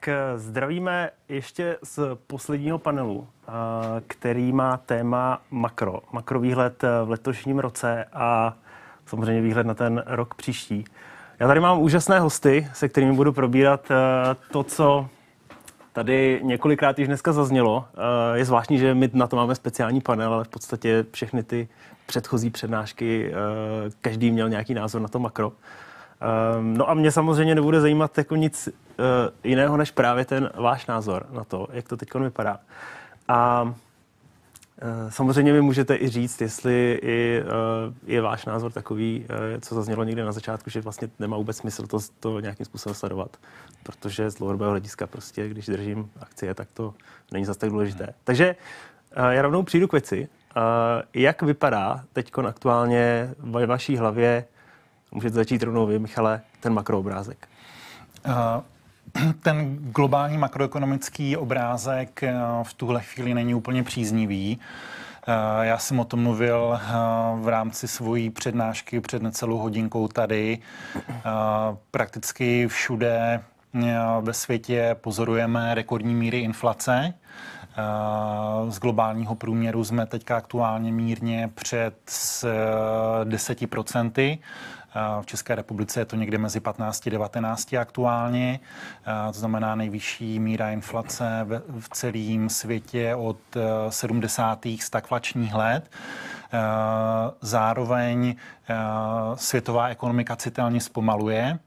[0.00, 3.52] Tak eh, zdravíme ještě z posledního panelu, eh,
[4.06, 6.00] který má téma makro.
[6.12, 8.56] Makrovýhled eh, v letošním roce a
[9.06, 10.84] samozřejmě výhled na ten rok příští.
[11.40, 13.88] Já tady mám úžasné hosty, se kterými budu probírat
[14.50, 15.08] to, co
[15.92, 17.84] tady několikrát již dneska zaznělo.
[18.34, 21.68] Je zvláštní, že my na to máme speciální panel, ale v podstatě všechny ty
[22.06, 23.32] předchozí přednášky,
[24.00, 25.52] každý měl nějaký názor na to makro.
[26.60, 28.68] No a mě samozřejmě nebude zajímat jako nic
[29.44, 32.60] jiného, než právě ten váš názor na to, jak to teď vypadá.
[33.28, 33.72] A uh,
[35.08, 40.04] samozřejmě mi můžete i říct, jestli i, uh, je váš názor takový, uh, co zaznělo
[40.04, 43.36] někde na začátku, že vlastně nemá vůbec smysl to, to nějakým způsobem sledovat.
[43.82, 46.94] Protože z dlouhodobého hlediska prostě, když držím akcie, tak to
[47.32, 48.04] není zase tak důležité.
[48.04, 48.14] Hmm.
[48.24, 48.56] Takže
[49.16, 50.28] uh, já rovnou přijdu k věci.
[50.56, 50.62] Uh,
[51.14, 54.44] jak vypadá teď aktuálně ve vaší hlavě
[55.12, 57.48] Můžete začít rovnou vy, Michale, ten makroobrázek.
[58.26, 58.62] Uh
[59.42, 64.58] ten globální makroekonomický obrázek eh, v tuhle chvíli není úplně příznivý.
[65.28, 66.80] Eh, já jsem o tom mluvil
[67.40, 70.58] v rámci svojí přednášky před necelou hodinkou tady.
[71.90, 73.40] Prakticky všude
[74.20, 77.14] ve světě pozorujeme rekordní míry inflace.
[78.68, 81.94] Z globálního průměru jsme teďka aktuálně mírně před
[83.24, 84.38] 10%.
[85.20, 88.60] V České republice je to někde mezi 15 a 19 aktuálně.
[89.32, 91.46] To znamená nejvyšší míra inflace
[91.80, 93.38] v celém světě od
[93.88, 94.66] 70.
[94.66, 95.90] E, stagflačních let.
[97.40, 98.34] Zároveň
[99.34, 101.58] světová ekonomika citelně zpomaluje.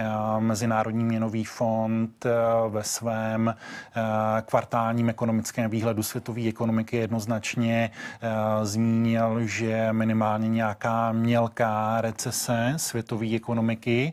[0.00, 2.30] Eh, Mezinárodní měnový fond eh,
[2.68, 4.02] ve svém eh,
[4.42, 7.90] kvartálním ekonomickém výhledu světové ekonomiky jednoznačně
[8.62, 14.12] zmínil, že minimálně nějaká mělká recese světové ekonomiky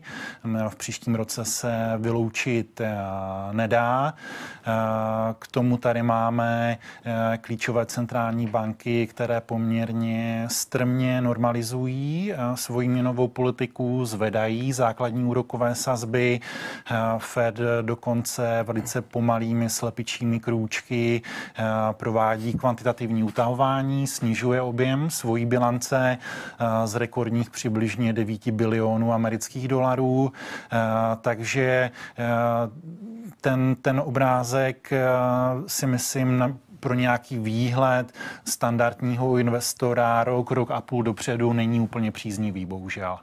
[0.68, 2.80] v příštím roce se vyloučit
[3.52, 4.14] nedá.
[5.38, 6.78] K tomu tady máme
[7.40, 16.40] klíčové centrální banky, které poměrně strmě normalizují svoji měnovou politiku, zvedají základní úrokové sazby.
[16.90, 26.18] Eh, Fed dokonce velice pomalými slepičími krůčky eh, provádí kvantitativní utahování, snižuje objem svojí bilance
[26.18, 30.32] eh, z rekordních přibližně 9 bilionů amerických dolarů.
[31.20, 31.90] Takže
[33.40, 34.92] ten, ten obrázek
[35.66, 38.12] si myslím pro nějaký výhled
[38.44, 43.18] standardního investora rok, rok a půl dopředu není úplně příznivý, bohužel.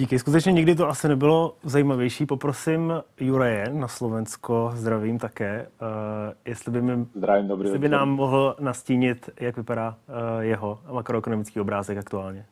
[0.00, 0.18] Díky.
[0.18, 2.26] Skutečně nikdy to asi nebylo zajímavější.
[2.26, 5.88] Poprosím Juraje na Slovensko, zdravím také, uh,
[6.44, 11.60] jestli by, mi, zdravím, dobrý jestli by nám mohl nastínit, jak vypadá uh, jeho makroekonomický
[11.60, 12.46] obrázek aktuálně.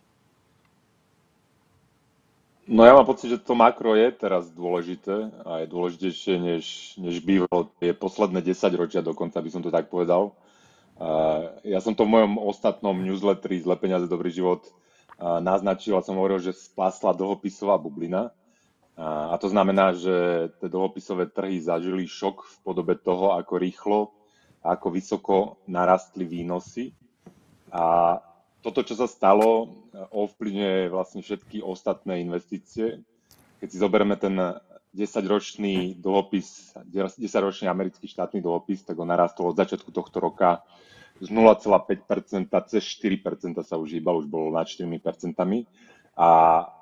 [2.69, 6.65] No ja mám pocit, že to makro je teraz dôležité a je dôležitejšie, než,
[7.01, 10.37] než bývalo je posledné 10 ročia, dokonca by som to tak povedal.
[11.01, 14.69] Uh, ja som to v mojom ostatnom newsletteri Zle peniaze, dobrý život
[15.19, 18.31] naznačil a som hovoril, že spásla dlhopisová bublina.
[18.99, 23.99] A to znamená, že tie dlhopisové trhy zažili šok v podobe toho, ako rýchlo
[24.63, 25.37] a ako vysoko
[25.71, 26.91] narastli výnosy.
[27.71, 28.19] A
[28.59, 32.99] toto, čo sa stalo, ovplyvňuje vlastne všetky ostatné investície.
[33.63, 34.35] Keď si zoberieme ten
[34.91, 40.67] 10-ročný dlhopis, 10-ročný americký štátny dlhopis, tak on narastol od začiatku tohto roka
[41.21, 44.89] z 0,5% cez 4% sa už hýbal, už bolo nad 4%.
[46.19, 46.29] A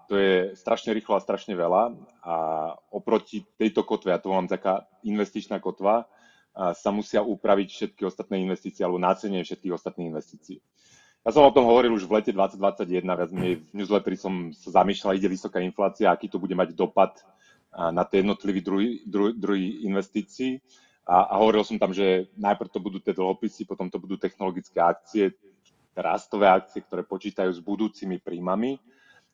[0.09, 1.93] to je strašne rýchlo a strašne veľa.
[2.25, 2.35] A
[2.93, 6.09] oproti tejto kotve, ja to volám taká investičná kotva,
[6.57, 10.57] sa musia upraviť všetky ostatné investície alebo nácenenie všetkých ostatných investícií.
[11.27, 14.81] Ja som o tom hovoril už v lete 2021, viac menej v newsletteri som sa
[14.81, 17.19] zamýšľal, ide vysoká inflácia, aký to bude mať dopad
[17.75, 20.63] na tie jednotlivé druhy, druhy, druhy investícií.
[21.07, 24.83] A, a hovoril som tam, že najprv to budú tie dlhopisy, potom to budú technologické
[24.83, 25.31] akcie,
[25.95, 28.77] rastové akcie, ktoré počítajú s budúcimi príjmami,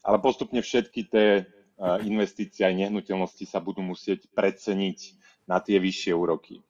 [0.04, 1.42] ale postupne všetky tie e,
[2.06, 4.98] investície aj nehnuteľnosti sa budú musieť preceniť
[5.48, 6.62] na tie vyššie úroky.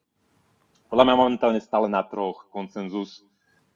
[0.89, 3.21] Podľa mňa momentálne stále na troch konsenzus,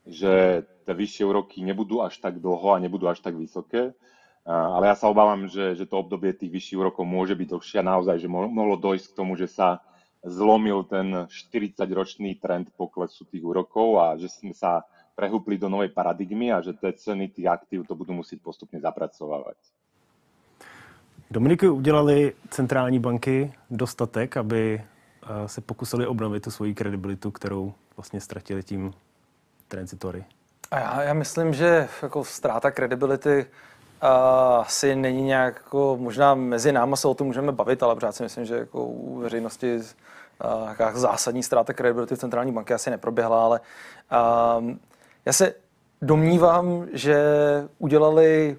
[0.07, 3.91] že tie vyššie úroky nebudú až tak dlho a nebudú až tak vysoké,
[4.47, 7.89] ale ja sa obávam, že, že to obdobie tých vyšších úrokov môže byť dlhšie a
[7.91, 9.83] naozaj, že mohlo dojsť k tomu, že sa
[10.23, 14.83] zlomil ten 40-ročný trend poklesu tých úrokov a že sme sa
[15.15, 19.57] prehúpli do novej paradigmy a že tie ceny tých aktív to budú musieť postupne zapracovávať.
[21.31, 28.21] Dominiky, udělali centrální banky dostatek, aby eh, se pokusili obnovit tu svoji kredibilitu, kterou vlastně
[28.21, 28.93] ztratili tím
[29.67, 30.25] transitory?
[30.71, 33.45] A já, já myslím, že jako ztráta kredibility
[34.01, 38.23] asi není nějak, jako, možná mezi náma se o tom můžeme bavit, ale pořád si
[38.23, 39.79] myslím, že jako u veřejnosti
[40.67, 43.59] jaká zásadní ztráta kredibility v centrální banky asi neproběhla, ale
[44.59, 44.79] um,
[45.25, 45.53] já se
[46.01, 47.23] domnívám, že
[47.79, 48.57] udělali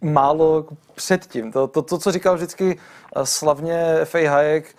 [0.00, 1.52] málo předtím.
[1.52, 2.78] To, to, to co říkal vždycky
[3.24, 4.30] slavně F.A.
[4.30, 4.76] Hayek,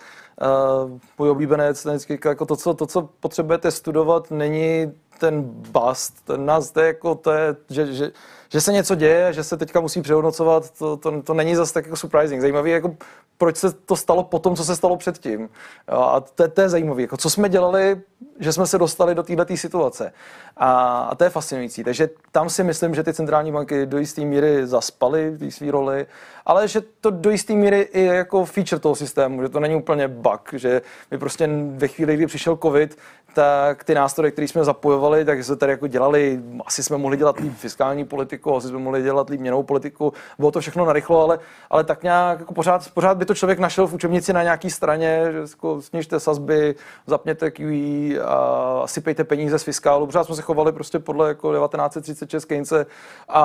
[0.84, 4.92] uh, můj oblíbenec, vždycky, jako to, co, to, co potřebujete studovat, není
[5.24, 8.12] ten bust, ten je jako, to je, že, že,
[8.48, 11.84] že se něco děje, že se teďka musí přehodnocovat, to, to, to není zase tak
[11.84, 12.40] jako surprising.
[12.40, 12.96] Zajímavý, jako
[13.38, 15.48] proč se to stalo po tom, co se stalo předtím.
[15.88, 17.02] A to, to je zajímavé.
[17.02, 18.00] Jako co jsme dělali,
[18.40, 20.12] že jsme se dostali do této situace.
[20.56, 21.84] A, a to je fascinující.
[21.84, 25.70] Takže tam si myslím, že ty centrální banky do jisté míry zaspaly v té své
[25.70, 26.06] roli,
[26.46, 30.08] ale že to do jisté míry i jako feature toho systému, že to není úplně
[30.08, 32.98] bug, že my prostě ve chvíli, kdy přišel covid,
[33.34, 37.38] tak ty nástroje, které jsme zapojovali, tak se tady jako dělali, asi jsme mohli dělat
[37.38, 41.38] líp fiskální politiku, asi jsme mohli dělat líp měnou politiku, bylo to všechno narychlo, ale,
[41.70, 45.28] ale tak nějak jako pořád, pořád by to člověk našel v učebnici na nějaký straně,
[45.32, 46.74] že jako snižte sazby,
[47.06, 52.44] zapněte QE a sypejte peníze z fiskálu, pořád jsme se chovali prostě podle jako 1936
[52.44, 52.86] Keynese
[53.28, 53.42] a,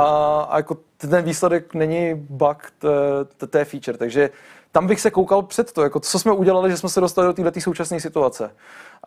[0.49, 2.57] a jako ten výsledek není bug,
[3.57, 4.29] je feature, takže
[4.71, 7.33] tam bych se koukal před to, jako co jsme udělali, že jsme se dostali do
[7.33, 8.51] této současné situace.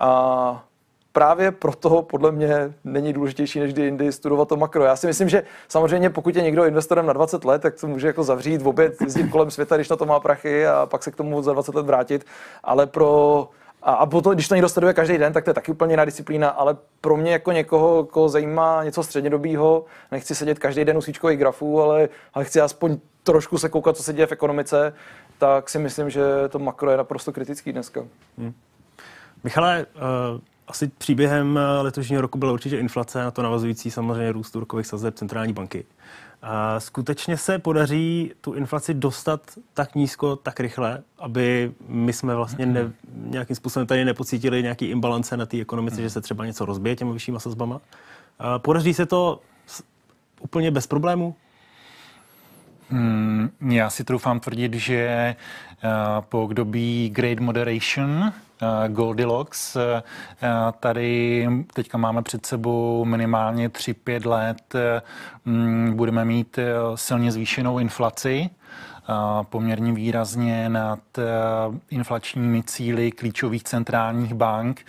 [0.01, 0.65] A
[1.13, 4.85] právě proto podle mě není důležitější než kdy jindy studovat to makro.
[4.85, 8.07] Já si myslím, že samozřejmě pokud je někdo investorem na 20 let, tak to může
[8.07, 11.11] jako zavřít v oběd, jezdit kolem světa, když na to má prachy a pak se
[11.11, 12.27] k tomu za 20 let vrátit.
[12.65, 13.49] Ale pro
[13.83, 16.05] a, a potom, když to někdo sleduje každý den, tak to je taky úplně jiná
[16.05, 21.01] disciplína, ale pro mě jako někoho, koho zajímá něco střednědobího, nechci sedět každý den u
[21.01, 24.95] svíčkových grafů, ale, ale chci aspoň trošku se koukat, co se děje v ekonomice,
[25.39, 28.01] tak si myslím, že to makro je naprosto kritický dneska.
[28.39, 28.53] Hmm.
[29.45, 29.87] Michale,
[30.35, 34.87] uh asi příběhem eh, letošního roku byla určitě inflace, na to navazující samozřejmě růst úrokových
[34.87, 35.85] sazeb centrální banky.
[36.43, 39.41] A skutečně se podaří tu inflaci dostat
[39.75, 45.37] tak nízko, tak rychle, aby my jsme vlastně ne, nějakým způsobem tady nepocítili nějaký imbalance
[45.37, 47.81] na té ekonomice, že se třeba něco rozbije těmi vyššíma sazbama.
[48.39, 49.41] A podaří se to
[50.41, 51.35] úplně bez problémů?
[52.93, 55.37] Hmm, já si troufám tvrdit, že
[55.85, 55.91] uh,
[56.21, 59.77] po období Great Moderation Eh, Goldilocks.
[59.77, 60.03] Eh,
[60.81, 64.75] tady teďka máme před sebou minimálně 3-5 let.
[65.45, 66.59] Mm, budeme mít
[66.95, 68.51] silně zvýšenou inflaci
[69.43, 71.01] poměrně výrazně nad
[71.91, 74.87] inflačními cíly klíčových centrálních bank.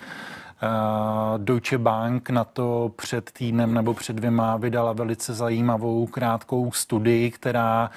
[1.38, 7.90] Deutsche Bank na to před týdnem nebo před dvěma vydala velice zajímavou krátkou studii, která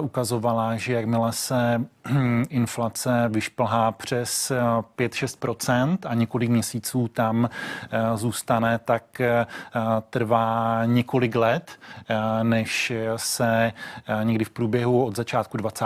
[0.00, 1.84] ukazovala, že jakmile se
[2.48, 4.52] inflace vyšplhá přes
[4.98, 7.48] 5-6% eh, a několik měsíců tam
[7.90, 9.46] eh, zůstane, tak eh,
[10.10, 11.70] trvá několik let,
[12.42, 13.72] než se
[14.22, 15.84] někdy v průběhu od začátku 20.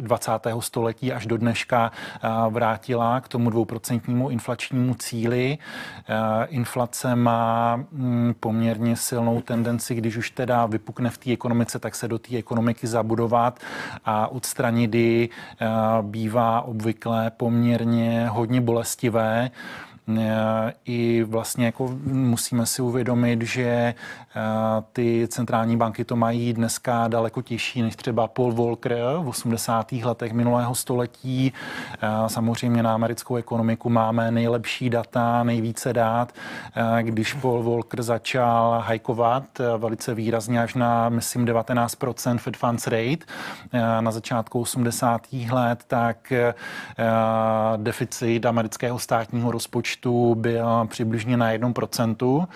[0.00, 0.32] 20.
[0.60, 1.92] století až do dneška
[2.48, 5.58] vrátila k tomu dvouprocentnímu inflačnímu cíli.
[6.46, 12.08] Inflace má mm, poměrně silnou tendenci, když už teda vypukne v té ekonomice, tak se
[12.08, 13.60] do té ekonomiky zabudovat
[14.04, 15.28] a odstranit ji
[16.02, 19.50] bývá obvykle poměrně hodně bolestivé.
[20.08, 23.94] Eh, I vlastně jako musíme si uvědomit, že eh,
[24.92, 29.92] ty centrální banky to mají dneska daleko těžší než třeba Paul Volcker v 80.
[29.92, 31.52] letech minulého století.
[32.02, 36.32] Eh, samozřejmě na americkou ekonomiku máme nejlepší data, nejvíce dát.
[37.02, 39.44] Když Paul Volcker začal hajkovat
[39.78, 43.26] velice výrazně až na, myslím, 19% Fed Funds rate
[44.00, 45.20] na začátku 80.
[45.52, 46.32] let, tak
[47.76, 52.46] deficit amerického státního rozpočtu rozpočtu byl přibližně na 1%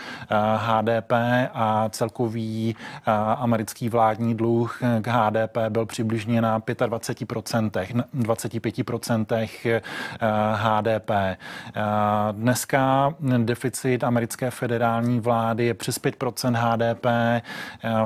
[0.56, 1.12] HDP
[1.54, 9.80] a celkový eh, americký vládní dluh k HDP byl přibližně na 25%, 25%
[10.54, 11.10] HDP.
[12.32, 17.42] Dneska deficit americké federální vlády je přes 5% HDP, eh,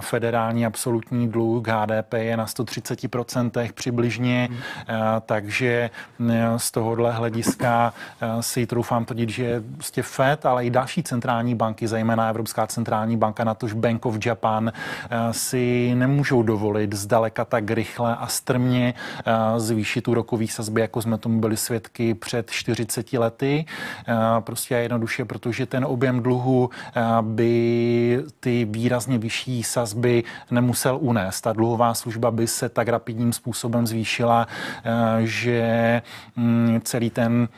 [0.01, 4.59] federální absolutní dluh HDP je na 130% přibližně, hmm.
[4.89, 5.91] eh, takže
[6.57, 7.93] z tohohle hlediska
[8.41, 13.17] si troufám tvrdit, tvrdit, že prostě Fed, ale i další centrální banky, zejména Evropská centrální
[13.17, 18.95] banka, natož Bank of Japan, eh, si nemůžou dovolit zdaleka tak rychle a strmě
[19.27, 23.65] eh, zvýšit úrokový sazby, jako jsme tomu byli svědky před 40 lety.
[24.09, 26.71] Eh, prostě jednoduše, protože ten objem dluhu
[27.21, 31.41] by ty výrazně vyšší sazby nemusel unést.
[31.41, 34.47] Ta dluhová služba by se tak rapidním způsobem zvýšila,
[35.25, 36.03] že
[36.37, 37.49] mm, celý ten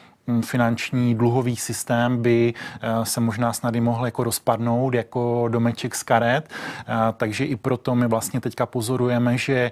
[0.41, 2.55] finanční dluhový systém by
[3.03, 6.51] se možná snady mohl jako rozpadnout jako domeček z karet,
[7.17, 9.71] takže i proto my vlastně teďka pozorujeme, že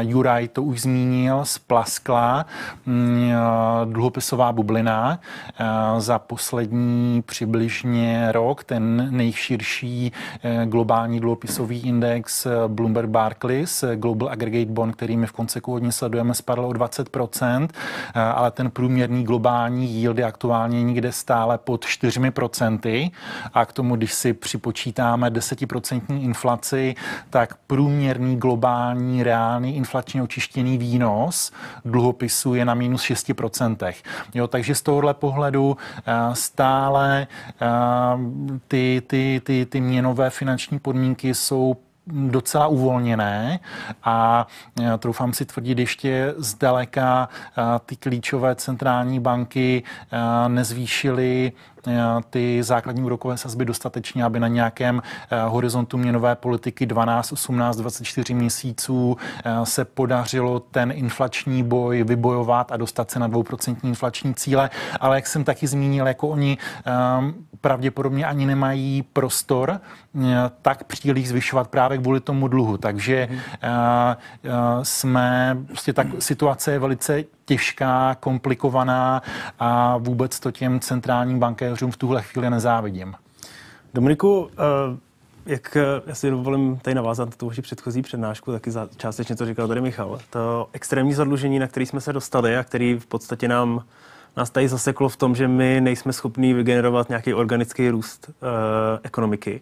[0.00, 2.46] Juraj to už zmínil, splaskla
[2.86, 3.32] hm,
[3.84, 5.20] dluhopisová bublina.
[5.98, 10.12] Za poslední přibližně rok, ten nejširší
[10.64, 16.64] globální dluhopisový index Bloomberg Barclays, Global Aggregate Bond, který my v konceku hodně sledujeme, spadl
[16.64, 17.68] o 20%,
[18.14, 23.10] eh, ale ten průměrný globální yield je aktuálně někde stále pod 4%.
[23.54, 26.94] A k tomu, když si připočítáme 10% inflaci,
[27.30, 31.52] tak průměrný globální reálný inflačně očištěný výnos
[31.84, 33.94] dluhopisu je na minus 6%.
[34.34, 37.26] Jo, takže z tohohle pohledu eh, stále
[37.62, 37.66] eh,
[38.68, 41.76] ty, ty, ty, ty měnové finanční podmínky jsou
[42.12, 43.60] docela uvolněné
[44.04, 44.46] a
[44.98, 47.28] troufám si tvrdit ještě zdaleka
[47.86, 49.82] ty klíčové centrální banky
[50.48, 51.52] nezvýšily
[51.88, 57.76] Eh, ty základní úrokové sazby dostatečně, aby na nějakém eh, horizontu měnové politiky 12, 18,
[57.76, 64.34] 24 měsíců eh, se podařilo ten inflační boj vybojovat a dostat se na 2% inflační
[64.34, 64.70] cíle.
[65.00, 66.58] Ale jak jsem taky zmínil, jako oni
[67.60, 69.80] pravděpodobně ani nemají prostor
[70.62, 72.76] tak příliš zvyšovat právě kvůli tomu dluhu.
[72.76, 73.28] Takže
[74.82, 79.22] jsme, prostě tak situace je velice těžká, komplikovaná
[79.58, 83.14] a vůbec to těm centrálním bankéřům v tuhle chvíli nezávidím.
[83.94, 84.98] Dominiku, eh,
[85.46, 89.46] jak já si dovolím tady navázat na tu vaši předchozí přednášku, taky za, částečně to
[89.46, 90.18] říkal tady Michal.
[90.30, 93.84] To extrémní zadlužení, na který jsme se dostali a který v podstatě nám
[94.38, 98.46] nás tady zaseklo v tom, že my nejsme schopní vygenerovat nějaký organický růst uh,
[99.02, 99.60] ekonomiky,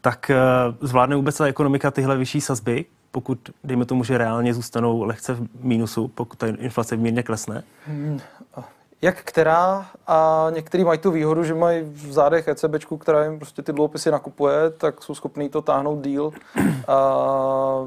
[0.00, 5.02] tak uh, zvládne vůbec ta ekonomika tyhle vyšší sazby, pokud, dejme tomu, že reálně zůstanou
[5.02, 7.62] lehce v mínusu, pokud ta inflace mírně klesne?
[7.86, 8.20] Hmm,
[9.02, 13.62] jak která a některý mají tu výhodu, že mají v zádech ECB, která jim prostě
[13.62, 16.32] ty dluhopisy nakupuje, tak jsou schopní to táhnout díl.
[16.88, 16.98] A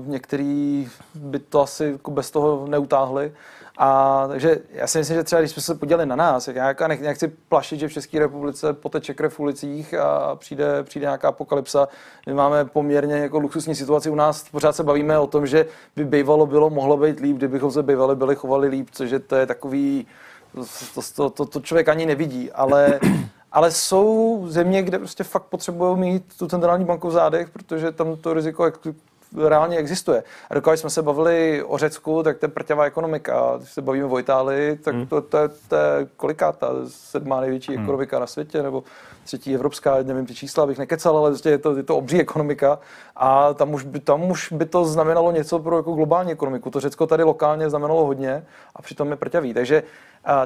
[0.05, 3.31] některý by to asi jako bez toho neutáhli.
[3.77, 6.87] A takže já si myslím, že třeba když jsme se podívali na nás, já jako
[6.87, 11.27] nech, nechci plašit, že v České republice poteče krev v ulicích a přijde, přijde nějaká
[11.27, 11.87] apokalypsa.
[12.27, 15.65] My máme poměrně jako luxusní situaci u nás, pořád se bavíme o tom, že
[15.95, 19.35] by bývalo bylo, mohlo být líp, kdybychom se bývali, byli chovali líp, což je, to
[19.35, 20.07] je takový,
[20.95, 22.99] to, to, to, to člověk ani nevidí, ale
[23.51, 28.15] ale jsou země, kde prostě fakt potřebují mít tu centrální banku v zádech, protože tam
[28.15, 28.63] to riziko
[29.47, 30.23] reálně existuje.
[30.49, 33.53] A dokud jsme se bavili o Řecku, tak to je prťavá ekonomika.
[33.57, 35.07] Když se bavíme o Itálii, tak hmm.
[35.07, 37.83] to, to, to, to je koliká ta sedmá největší hmm.
[37.83, 38.83] ekonomika na světě, nebo
[39.23, 42.79] třetí evropská, nevím ty čísla, abych nekecal, ale prostě je to, je to obří ekonomika
[43.15, 46.69] a tam už, by, tam už by to znamenalo něco pro jako globální ekonomiku.
[46.69, 49.53] To Řecko tady lokálně znamenalo hodně a přitom je prťavý.
[49.53, 49.83] Takže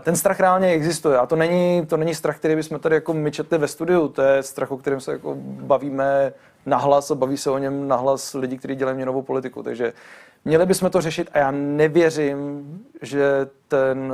[0.01, 3.31] ten strach reálně existuje a to není, to není strach, který bychom tady jako my
[3.31, 6.33] četli ve studiu, to je strach, o kterém se jako bavíme
[6.65, 9.63] nahlas a baví se o něm nahlas lidi, kteří dělají měnovou politiku.
[9.63, 9.93] Takže
[10.45, 12.63] měli bychom to řešit a já nevěřím,
[13.01, 14.13] že, ten,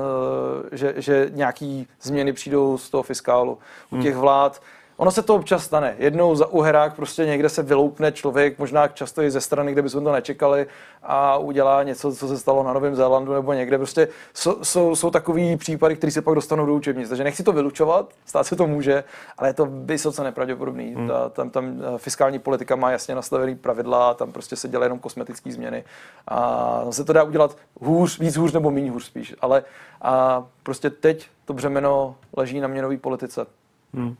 [0.71, 3.57] eh, že, že nějaký změny přijdou z toho fiskálu.
[3.91, 4.03] U hmm.
[4.03, 4.61] těch vlád
[4.97, 5.95] Ono se to občas stane.
[5.97, 10.03] Jednou za uherák prostě někde se vyloupne člověk, možná často i ze strany, kde bychom
[10.03, 10.67] to nečekali
[11.03, 13.77] a udělá něco, co se stalo na Novém Zélandu nebo někde.
[13.77, 17.09] Prostě jsou, jsou, jsou takový případy, které se pak dostanou do učebnic.
[17.09, 19.03] Takže nechci to vylučovat, stát se to může,
[19.37, 20.93] ale je to vysoce nepravděpodobný.
[20.93, 21.07] Hmm.
[21.07, 24.99] Ta, tam, tam eh, fiskální politika má jasně nastavený pravidla, tam prostě se dělají jenom
[24.99, 25.83] kosmetické změny.
[26.27, 29.35] A se to dá udělat hůř, víc hůř nebo méně hůř spíš.
[29.41, 29.63] Ale
[30.01, 33.45] a prostě teď to břemeno leží na měnové politice.
[33.93, 34.15] Hmm.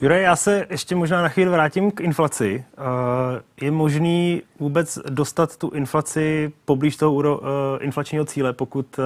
[0.00, 2.64] Jure, já se ještě možná na chvíli vrátím k inflaci.
[2.72, 9.02] Eh, je možný vůbec dostat tu inflaci poblíž toho eh, inflačního cíle, pokud, eh,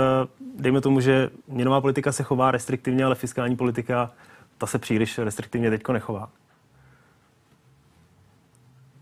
[0.57, 4.11] dejme tomu, že měnová politika se chová restriktivně, ale fiskální politika
[4.59, 6.29] ta se příliš restriktivně teďko nechová?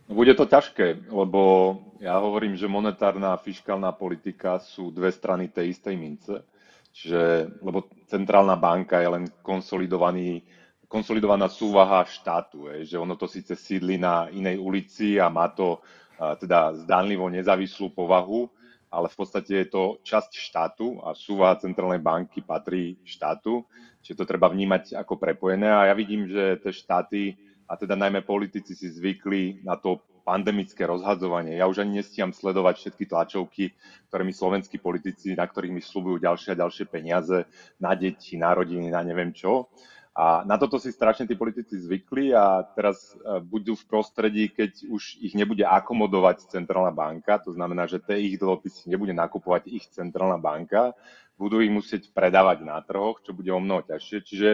[0.08, 5.68] Bude to ťažké, lebo ja hovorím, že monetárna a fiskálna politika sú dve strany tej
[5.68, 6.44] istej mince.
[6.92, 10.44] Čiže, lebo centrálna banka je len konsolidovaný
[10.92, 15.80] konsolidovaná súvaha štátu, je, že ono to síce sídli na inej ulici a má to
[16.20, 18.52] teda zdánlivo nezávislú povahu,
[18.92, 23.64] ale v podstate je to časť štátu a súvaha centrálnej banky patrí štátu,
[24.04, 28.20] čiže to treba vnímať ako prepojené a ja vidím, že tie štáty a teda najmä
[28.20, 31.56] politici si zvykli na to pandemické rozhadzovanie.
[31.56, 33.72] Ja už ani nestíham sledovať všetky tlačovky,
[34.06, 37.48] ktoré mi slovenskí politici, na ktorých mi slúbujú ďalšie a ďalšie peniaze
[37.80, 39.72] na deti, na rodiny, na neviem čo
[40.12, 44.84] A na toto si strašne tí politici zvykli a teraz e, budú v prostredí, keď
[44.92, 49.88] už ich nebude akomodovať centrálna banka, to znamená, že tie ich dlhopisy nebude nakupovať ich
[49.88, 50.92] centrálna banka,
[51.40, 54.18] budú ich musieť predávať na trhoch, čo bude o mnoho ťažšie.
[54.20, 54.50] Čiže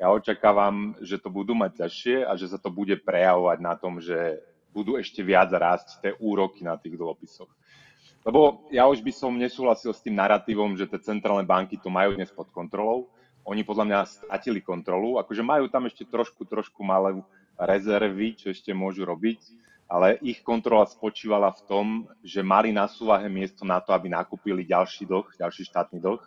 [0.00, 4.00] ja očakávam, že to budú mať ťažšie a že sa to bude prejavovať na tom,
[4.00, 4.40] že
[4.72, 7.52] budú ešte viac rásť tie úroky na tých dlhopisoch.
[8.24, 12.16] Lebo ja už by som nesúhlasil s tým narratívom, že tie centrálne banky to majú
[12.16, 17.18] dnes pod kontrolou oni podľa mňa stratili kontrolu, akože majú tam ešte trošku, trošku malé
[17.58, 19.40] rezervy, čo ešte môžu robiť,
[19.90, 21.86] ale ich kontrola spočívala v tom,
[22.24, 26.22] že mali na súvahe miesto na to, aby nakúpili ďalší dlh, ďalší štátny dlh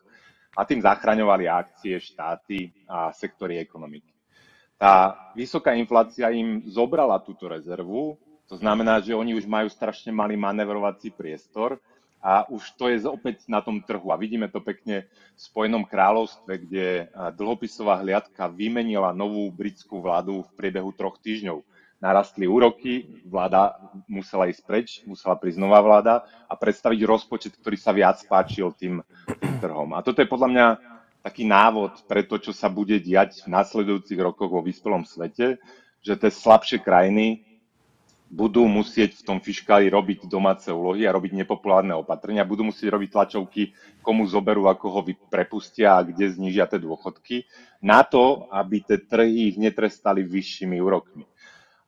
[0.56, 4.14] a tým zachraňovali akcie, štáty a sektory ekonomiky.
[4.76, 10.38] Tá vysoká inflácia im zobrala túto rezervu, to znamená, že oni už majú strašne malý
[10.38, 11.82] manevrovací priestor
[12.26, 14.10] a už to je opäť na tom trhu.
[14.10, 20.50] A vidíme to pekne v Spojenom kráľovstve, kde dlhopisová hliadka vymenila novú britskú vládu v
[20.58, 21.62] priebehu troch týždňov.
[22.02, 23.78] Narastli úroky, vláda
[24.10, 29.06] musela ísť preč, musela prísť nová vláda a predstaviť rozpočet, ktorý sa viac páčil tým,
[29.30, 29.94] tým trhom.
[29.94, 30.68] A toto je podľa mňa
[31.22, 35.62] taký návod pre to, čo sa bude diať v nasledujúcich rokoch vo vyspelom svete,
[36.02, 37.46] že tie slabšie krajiny
[38.36, 43.10] budú musieť v tom fiškáli robiť domáce úlohy a robiť nepopulárne opatrenia, budú musieť robiť
[43.16, 43.72] tlačovky,
[44.04, 45.02] komu zoberú, ako ho
[45.32, 47.48] prepustia a kde znižia tie dôchodky,
[47.80, 51.24] na to, aby tie trhy ich netrestali vyššími úrokmi.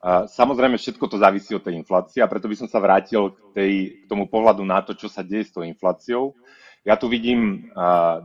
[0.08, 3.74] Samozrejme, všetko to závisí od tej inflácie a preto by som sa vrátil k, tej,
[4.00, 6.32] k tomu pohľadu na to, čo sa deje s tou infláciou.
[6.88, 7.68] Ja tu vidím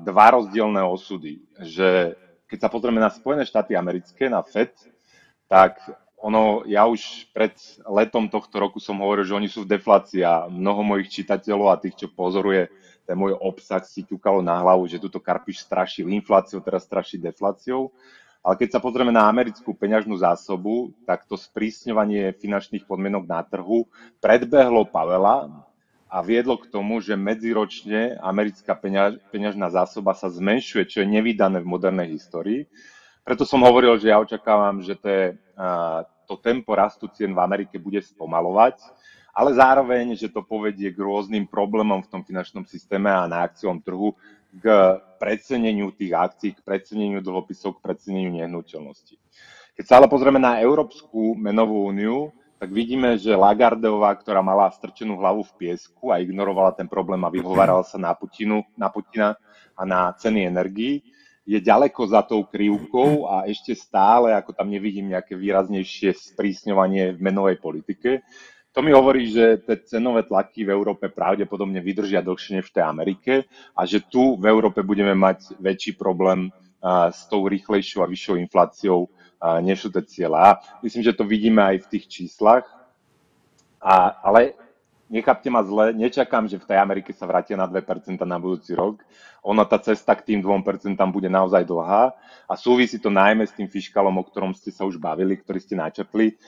[0.07, 2.14] dva rozdielne osudy, že
[2.47, 4.71] keď sa pozrieme na Spojené štáty americké, na FED,
[5.50, 5.81] tak
[6.23, 7.50] ono, ja už pred
[7.83, 11.81] letom tohto roku som hovoril, že oni sú v deflácii a mnoho mojich čitateľov a
[11.83, 12.71] tých, čo pozoruje
[13.02, 17.91] ten môj obsah, si ťukalo na hlavu, že tuto Karpiš strašil infláciou, teraz straší defláciou.
[18.43, 23.91] Ale keď sa pozrieme na americkú peňažnú zásobu, tak to sprísňovanie finančných podmienok na trhu
[24.23, 25.50] predbehlo Pavela
[26.07, 31.62] a viedlo k tomu, že medziročne americká peňaž, peňažná zásoba sa zmenšuje, čo je nevydané
[31.62, 32.71] v modernej histórii.
[33.23, 35.26] Preto som hovoril, že ja očakávam, že to, je,
[36.26, 38.83] to tempo rastu cien v Amerike bude spomalovať,
[39.31, 43.79] ale zároveň, že to povedie k rôznym problémom v tom finančnom systéme a na akciovom
[43.81, 44.12] trhu,
[44.53, 44.66] k
[45.16, 49.16] preceneniu tých akcií, k preceneniu dlhopisov, k preceneniu nehnuteľností.
[49.73, 52.29] Keď sa ale pozrieme na Európsku menovú úniu,
[52.61, 57.33] tak vidíme, že Lagardeová, ktorá mala strčenú hlavu v piesku a ignorovala ten problém a
[57.33, 59.35] vyhovárala sa na, Putinu, na Putina
[59.73, 61.01] a na ceny energií,
[61.42, 67.20] je ďaleko za tou krivkou a ešte stále, ako tam nevidím nejaké výraznejšie sprísňovanie v
[67.20, 68.22] menovej politike.
[68.72, 72.85] To mi hovorí, že tie cenové tlaky v Európe pravdepodobne vydržia dlhšie než v tej
[72.88, 73.33] Amerike
[73.76, 76.48] a že tu v Európe budeme mať väčší problém
[77.12, 79.12] s tou rýchlejšou a vyššou infláciou,
[79.61, 80.62] než sú tie cieľa.
[80.81, 82.64] Myslím, že to vidíme aj v tých číslach.
[83.83, 84.55] A, ale
[85.12, 89.05] nechápte ma zle, nečakám, že v tej Amerike sa vrátia na 2% na budúci rok.
[89.44, 92.16] Ona tá cesta k tým 2% bude naozaj dlhá
[92.48, 95.77] a súvisí to najmä s tým fiškalom, o ktorom ste sa už bavili, ktorý ste
[95.77, 96.40] načrtli.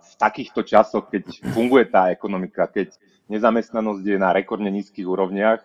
[0.00, 2.96] V takýchto časoch, keď funguje tá ekonomika, keď
[3.28, 5.60] nezamestnanosť je na rekordne nízkych úrovniach,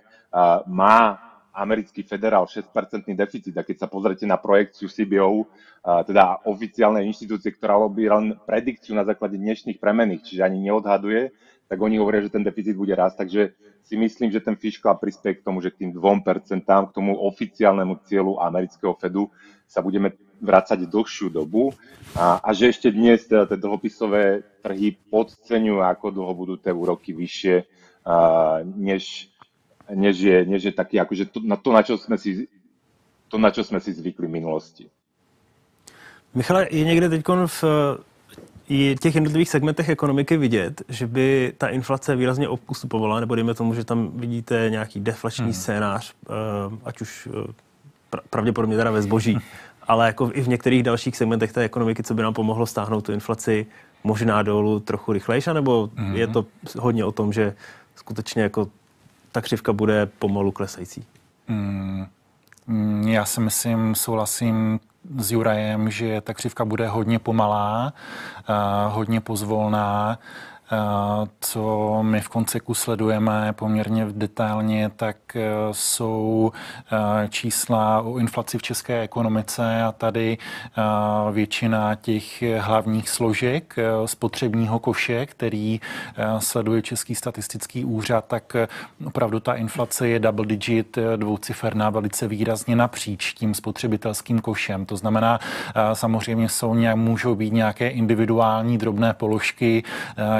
[0.67, 1.23] má
[1.57, 2.69] americký federál 6%
[3.17, 5.49] deficit a keď sa pozrete na projekciu CBO,
[5.81, 11.33] teda oficiálnej inštitúcie, ktorá robí len predikciu na základe dnešných premených, čiže ani neodhaduje,
[11.67, 13.27] tak oni hovoria, že ten deficit bude rásť.
[13.27, 13.41] Takže
[13.83, 18.03] si myslím, že ten fiskál prispie k tomu, že k tým 2%, k tomu oficiálnemu
[18.07, 19.31] cieľu amerického Fedu
[19.67, 21.73] sa budeme vrácať dlhšiu dobu
[22.15, 27.11] a, a že ešte dnes teda tie dlhopisové trhy podceňujú, ako dlho budú tie úroky
[27.11, 27.55] vyššie,
[28.05, 29.33] uh, než,
[29.91, 32.45] než, je, než je taký, akože to, na to, na čo sme si,
[33.27, 34.85] to, na čo sme si zvykli v minulosti.
[36.35, 37.63] Michale, je někde teď v
[38.69, 43.73] i těch jednotlivých segmentech ekonomiky vidět, že by ta inflace výrazně ustupovala, nebo dejme tomu,
[43.73, 45.53] že tam vidíte nějaký deflační hmm.
[45.53, 46.31] scénář, eh,
[46.85, 49.37] ať už eh, pravděpodobně teda ve zboží,
[49.87, 53.11] ale jako i v některých dalších segmentech té ekonomiky, co by nám pomohlo stáhnout tu
[53.11, 53.65] inflaci
[54.03, 56.15] možná dolů trochu rychlejší, nebo hmm.
[56.15, 56.45] je to
[56.79, 57.55] hodně o tom, že
[57.95, 58.67] skutečně jako
[59.31, 61.05] ta křivka bude pomalu klesající?
[61.47, 62.05] Hmm.
[63.07, 64.79] Já si myslím, souhlasím
[65.17, 67.93] s Jurajem, že ta křivka bude hodně pomalá,
[68.87, 70.19] hodně pozvolná.
[71.39, 75.17] Co my v konceku sledujeme poměrně detailně, tak
[75.71, 76.51] jsou
[77.29, 80.37] čísla o inflaci v české ekonomice a tady
[81.31, 83.75] většina těch hlavních složek
[84.05, 85.81] spotřebního koše, který
[86.39, 88.55] sleduje Český statistický úřad, tak
[89.05, 94.85] opravdu ta inflace je double digit, dvouciferná velice výrazně napříč tím spotřebitelským košem.
[94.85, 95.39] To znamená,
[95.93, 99.83] samozřejmě jsou nějak, můžou být nějaké individuální drobné položky,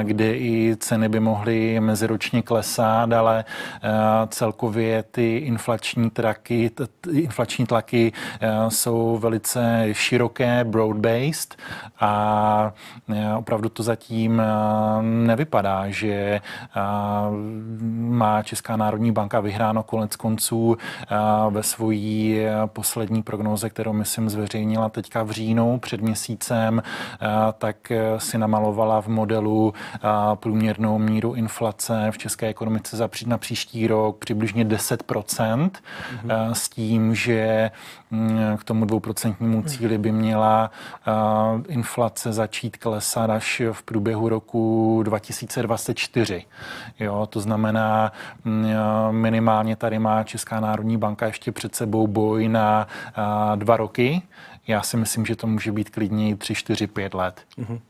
[0.02, 3.44] kde i ceny by mohly meziročně klesat, ale
[4.28, 6.70] celkově ty inflační traky,
[7.12, 8.12] inflační tlaky
[8.68, 11.56] jsou velice široké, broad-based
[12.00, 12.72] a
[13.36, 14.42] opravdu to zatím
[15.00, 16.40] nevypadá, že
[17.98, 20.76] má Česká národní banka vyhráno konec konců
[21.50, 26.82] ve svojí poslední prognoze, kterou myslím zveřejnila teďka v říjnu před měsícem,
[27.58, 29.74] tak si namalovala v modelu
[30.34, 36.52] průměrnou míru inflace v české ekonomice za na příští rok přibližně 10%, mm-hmm.
[36.52, 37.70] s tím, že
[38.10, 40.70] mm, k tomu dvouprocentnímu cíli by měla
[41.68, 46.44] inflace začít klesat až v průběhu roku 2024.
[47.00, 48.12] Jo, to znamená,
[48.44, 48.66] mm,
[49.10, 52.86] minimálně tady má Česká národní banka ještě před sebou boj na
[53.56, 54.22] dva roky.
[54.66, 57.40] Já si myslím, že to může být klidně 3, 4, 5 let.
[57.58, 57.80] Mm-hmm.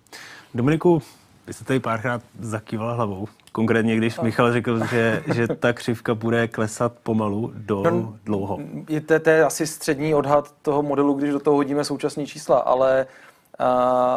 [0.55, 1.03] Dominiku,
[1.49, 3.29] vy jste tady párkrát zakývala hlavou.
[3.53, 8.59] Konkrétně, když Michal řekl, že, že ta křivka bude klesat pomalu do no, dlouho.
[8.89, 12.59] Je to, to je asi střední odhad toho modelu, když do toho hodíme současné čísla,
[12.59, 13.07] ale
[13.61, 13.67] Uh,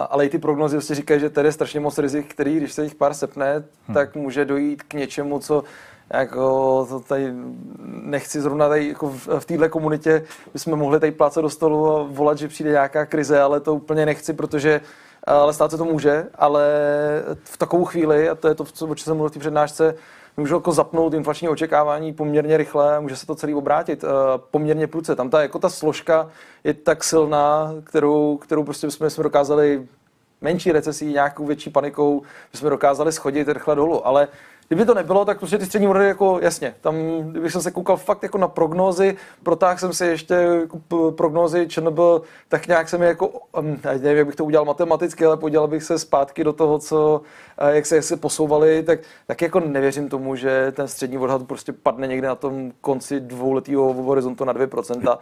[0.10, 2.84] ale i ty prognozy vlastně říkají, že tady je strašně moc rizik, který, když se
[2.84, 3.94] jich pár sepne, hmm.
[3.94, 5.64] tak může dojít k něčemu, co
[6.14, 7.34] jako to tady
[8.04, 12.04] nechci zrovna tady jako v, v této komunitě bychom mohli tady plácat do stolu a
[12.04, 14.82] volat, že přijde nějaká krize, ale to úplně nechci, protože
[15.24, 16.66] ale stát se to může, ale
[17.44, 19.96] v takovou chvíli, a to je to, o čem jsem mluvil v té přednášce,
[20.38, 24.10] můžu jako zapnout inflační očekávání poměrně rychle, může se to celý obrátit uh,
[24.52, 25.16] poměrně prudce.
[25.16, 26.30] Tam ta, jako ta složka
[26.64, 29.88] je tak silná, kterou, kterou prostě jsme, jsme dokázali
[30.42, 32.22] menší recesí, nějakou větší panikou,
[32.54, 34.08] jsme dokázali schodit rychle dolů.
[34.08, 34.28] Ale
[34.72, 36.76] Kdyby to nebylo, tak prostě ty střední modely jako jasně.
[36.82, 41.68] Tam, kdybych jsem se koukal fakt jako na prognózy, protáhl jsem si ještě jako prognózy
[41.68, 42.00] ČNB,
[42.48, 45.84] tak nějak jsem je jako, um, nevím, jak bych to udělal matematicky, ale podělal bych
[45.84, 47.22] se zpátky do toho, co,
[47.70, 51.74] jak se, jak se posouvali, tak, tak jako nevěřím tomu, že ten střední odhad prostě
[51.74, 55.18] padne někde na tom konci dvouletého horizontu na 2%.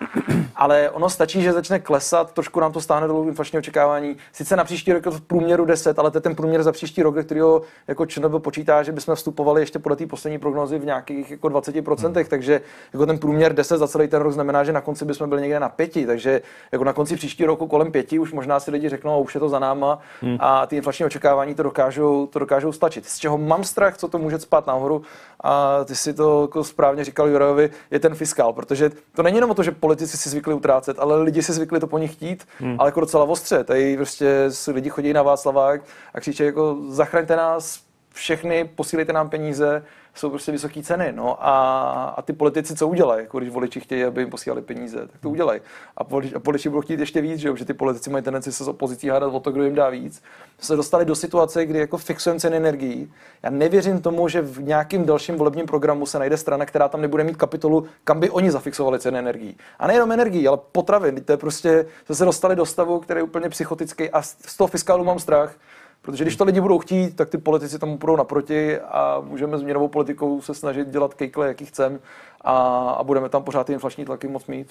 [0.56, 4.18] Ale ono stačí, že začne klesat, trošku nám to stáhne dolů inflační očekávání.
[4.32, 7.26] Sice na příští rok v průměru 10, ale to je ten průměr za příští rok,
[7.26, 7.42] který
[7.88, 11.48] jako ČNB počítá, že bychom vstupovali vstupovali ještě podle té poslední prognozy v nějakých jako
[11.48, 12.26] 20%, hmm.
[12.30, 12.62] takže
[12.94, 15.60] jako ten průměr 10 za celý ten rok znamená, že na konci bychom byli někde
[15.60, 19.24] na pěti, takže jako na konci příští roku kolem pěti už možná si lidi řeknou,
[19.24, 20.38] už je to za náma hmm.
[20.40, 23.06] a ty inflační očekávání to dokážou, to dokážou stačit.
[23.06, 25.02] Z čeho mám strach, co to může spát nahoru
[25.44, 29.52] a ty si to jako správně říkal Jurajovi, je ten fiskál, protože to není jenom
[29.52, 32.48] o to, že politici si zvykli utrácet, ale lidi si zvykli to po nich chtít,
[32.60, 32.76] hmm.
[32.80, 33.64] ale jako docela ostře.
[33.64, 35.82] Tady prostě lidi chodí na Václavák
[36.14, 37.89] a křičí jako zachraňte nás,
[38.20, 39.84] všechny, posílejte nám peníze,
[40.16, 41.12] jsou prostě vysoké ceny.
[41.16, 43.22] No a, a ty politici co udělají?
[43.22, 45.62] Jako když voliči chtějí, aby jim posílali peníze, tak to udělají.
[45.98, 48.64] A, voliči, a voliči budou chtít ještě víc, že, že ty politici mají tendenci se
[48.64, 50.24] s opozicí hádat o to, kdo jim dá víc.
[50.60, 53.12] Se dostali do situace, kdy jako fixujeme ceny energií.
[53.44, 57.24] Já nevěřím tomu, že v nějakém dalším volebním programu se najde strana, která tam nebude
[57.24, 59.58] mít kapitolu, kam by oni zafixovali ceny energií.
[59.80, 61.24] A nejenom energií, ale potravin.
[61.24, 65.04] To je prostě, se dostali do stavu, který je úplně psychotický a z toho fiskálu
[65.04, 65.56] mám strach
[66.02, 69.64] Protože když to lidi budou chtít, tak ty politici tomu budou naproti a můžeme s
[69.64, 72.00] měnovou politikou se snažit dělat kejkle, jaký chcem
[72.42, 72.58] a,
[72.90, 74.68] a budeme tam pořád ty inflační tlaky moc mít.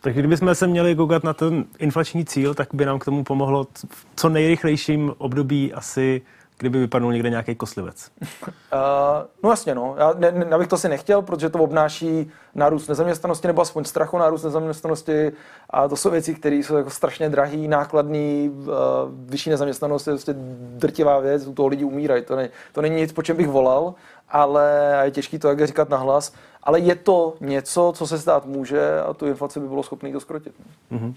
[0.00, 3.66] Tak kdybychom se měli koukat na ten inflační cíl, tak by nám k tomu pomohlo
[3.90, 6.22] v co nejrychlejším období asi
[6.58, 8.10] kdyby vypadnul někde nějaký koslivec?
[8.22, 8.28] Uh,
[9.42, 9.94] no jasně, no.
[9.98, 13.84] Já, ne, ne, já bych to si nechtěl, protože to obnáší nárůst nezaměstnanosti nebo aspoň
[13.84, 15.32] strachu nárůst nezaměstnanosti
[15.70, 18.74] a to jsou věci, které jsou jako strašně drahý, nákladný, uh,
[19.12, 20.34] vyšší nezaměstnanost je prostě
[20.76, 22.24] drtivá věc, u toho lidi umírají.
[22.24, 23.94] To, ne, to není nic, po čem bych volal,
[24.28, 29.00] ale je těžké to jak říkat nahlas, ale je to něco, co se stát může
[29.00, 30.54] a tu inflaci by bylo schopný to skrotit.
[30.92, 31.14] Mm-hmm.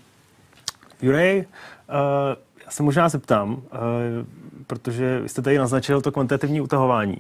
[1.02, 1.46] Jurej,
[1.90, 1.96] uh,
[2.66, 3.62] já se možná zeptám, uh,
[4.72, 7.18] protože jste tady naznačil to kvantitativní utahování.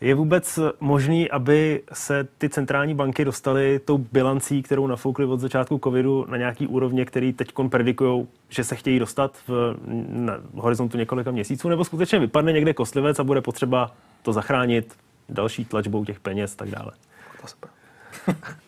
[0.00, 5.80] Je vůbec možný, aby se ty centrální banky dostaly tou bilancí, kterou nafoukly od začátku
[5.84, 9.76] covidu na nějaký úrovně, který teď predikují, že se chtějí dostat v,
[10.08, 14.94] na horizontu několika měsíců, nebo skutečně vypadne někde kostlivec a bude potřeba to zachránit
[15.28, 16.92] další tlačbou těch peněz a tak dále?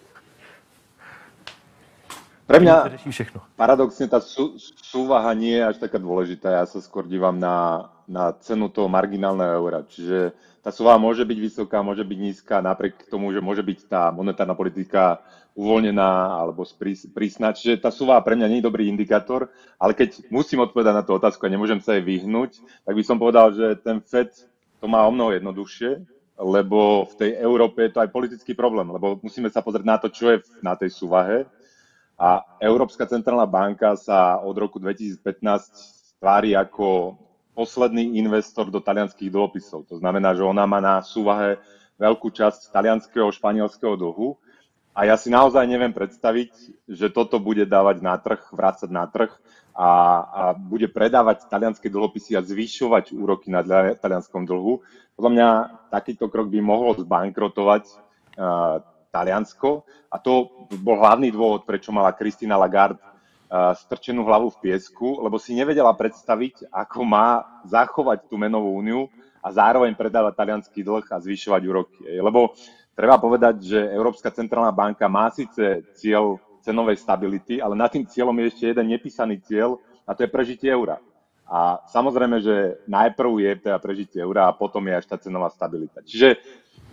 [2.47, 3.43] Pre mňa všechno.
[3.59, 6.63] paradoxne tá sú, súvaha nie je až taká dôležitá.
[6.63, 9.83] Ja sa skôr dívam na, na cenu toho marginálneho eura.
[9.83, 10.31] Čiže
[10.63, 14.55] tá súvaha môže byť vysoká, môže byť nízka, napriek tomu, že môže byť tá monetárna
[14.55, 15.19] politika
[15.59, 16.63] uvoľnená alebo
[17.11, 17.51] prísna.
[17.51, 21.19] Čiže tá súvaha pre mňa nie je dobrý indikátor, ale keď musím odpovedať na tú
[21.19, 24.31] otázku a nemôžem sa jej vyhnúť, tak by som povedal, že ten FED
[24.79, 25.99] to má o mnoho jednoduchšie,
[26.39, 30.13] lebo v tej Európe je to aj politický problém, lebo musíme sa pozrieť na to,
[30.15, 31.49] čo je na tej súvahe
[32.17, 37.21] a Európska centrálna banka sa od roku 2015 tvári ako
[37.53, 39.85] posledný investor do talianských dlhopisov.
[39.93, 41.61] To znamená, že ona má na súvahe
[42.01, 44.37] veľkú časť talianského, španielského dlhu
[44.97, 46.53] a ja si naozaj neviem predstaviť,
[46.89, 49.29] že toto bude dávať na trh, vrácať na trh
[49.77, 49.89] a,
[50.25, 53.61] a bude predávať talianské dlhopisy a zvyšovať úroky na
[53.93, 54.81] talianskom dlhu.
[55.21, 55.49] Podľa mňa
[55.93, 58.81] takýto krok by mohol zbankrotovať uh,
[59.17, 60.53] Taliansko a to
[60.85, 63.01] bol hlavný dôvod, prečo mala Kristina Lagarde
[63.81, 69.09] strčenú hlavu v piesku, lebo si nevedela predstaviť, ako má zachovať tú menovú úniu
[69.41, 72.03] a zároveň predávať talianský dlh a zvyšovať úroky.
[72.19, 72.53] Lebo
[72.93, 78.35] treba povedať, že Európska centrálna banka má síce cieľ cenovej stability, ale nad tým cieľom
[78.43, 80.99] je ešte jeden nepísaný cieľ a to je prežitie eura.
[81.47, 86.03] A samozrejme, že najprv je teda prežitie eura a potom je až tá cenová stabilita.
[86.03, 86.43] Čiže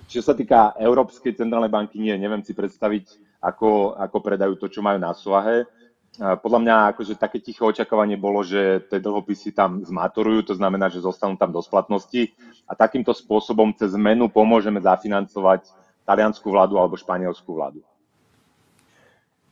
[0.07, 4.79] čo sa týka Európskej centrálnej banky, nie, neviem si predstaviť, ako, ako predajú to, čo
[4.79, 5.67] majú na svahe.
[6.13, 11.01] Podľa mňa akože také tiché očakávanie bolo, že tie dlhopisy tam zmaturujú, to znamená, že
[11.01, 12.29] zostanú tam do splatnosti
[12.69, 15.65] a takýmto spôsobom cez zmenu pomôžeme zafinancovať
[16.05, 17.81] taliansku vládu alebo španielskú vládu.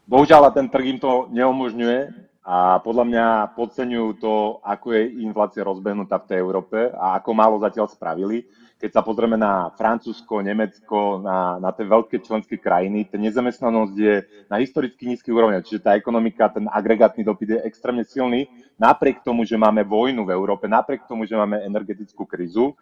[0.06, 6.18] Bohužiaľ, ten trh im to neumožňuje a podľa mňa podceňujú to, ako je inflácia rozbehnutá
[6.22, 8.46] v tej Európe a ako málo zatiaľ spravili
[8.82, 14.16] keď sa pozrieme na Francúzsko, Nemecko, na, na tie veľké členské krajiny, tá nezamestnanosť je
[14.50, 18.50] na historicky nízky úrovni, čiže tá ekonomika, ten agregátny dopyt je extrémne silný,
[18.82, 22.74] napriek tomu, že máme vojnu v Európe, napriek tomu, že máme energetickú krizu.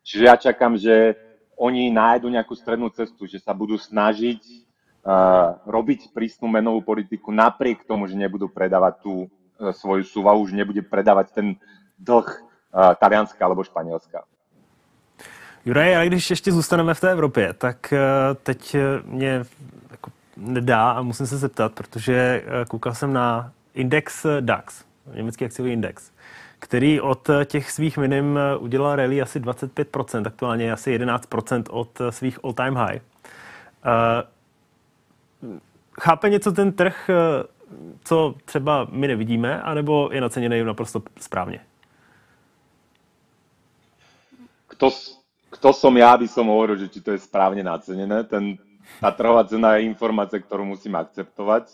[0.00, 1.20] Čiže ja čakám, že
[1.60, 4.40] oni nájdu nejakú strednú cestu, že sa budú snažiť
[5.66, 10.82] robiť prísnu menovú politiku napriek tomu, že nebudú predávať tú uh, svoju súvahu, že nebude
[10.86, 11.46] predávať ten
[11.98, 14.22] dlh uh, Talianska alebo Španielska.
[15.64, 17.98] Juraj, a když ještě zůstaneme v té Evropě, tak eh,
[18.42, 19.42] teď mě
[19.90, 24.84] jako nedá a musím se zeptat, protože koukal jsem na index DAX,
[25.14, 26.10] německý akciový index,
[26.58, 32.76] který od těch svých minim udělal rally asi 25%, aktuálně asi 11% od svých all-time
[32.76, 33.00] high.
[35.42, 35.60] Eh,
[36.00, 37.10] chápe něco ten trh,
[38.04, 41.60] co třeba my nevidíme, anebo je naceněný naprosto správně?
[44.66, 44.90] Kto,
[45.50, 48.24] kto som ja, aby som hovoril, že či to je správne nacenené.
[48.24, 48.58] Ten,
[48.98, 51.70] tá trhová cena je informácia, ktorú musím akceptovať.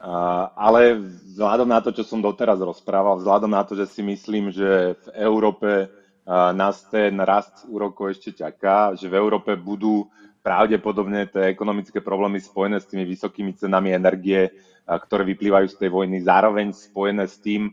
[0.00, 0.96] Uh, ale
[1.36, 5.06] vzhľadom na to, čo som doteraz rozprával, vzhľadom na to, že si myslím, že v
[5.24, 10.08] Európe uh, nás ten rast úrokov ešte čaká, že v Európe budú
[10.40, 15.90] pravdepodobne tie ekonomické problémy spojené s tými vysokými cenami energie, uh, ktoré vyplývajú z tej
[15.92, 17.70] vojny, zároveň spojené s tým,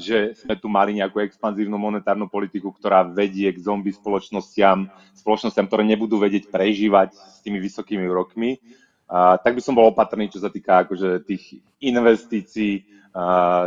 [0.00, 5.86] že sme tu mali nejakú expanzívnu monetárnu politiku, ktorá vedie k zombie spoločnostiam, spoločnostiam, ktoré
[5.86, 8.58] nebudú vedieť prežívať s tými vysokými úrokmi.
[9.06, 12.96] Uh, tak by som bol opatrný, čo sa týka akože tých investícií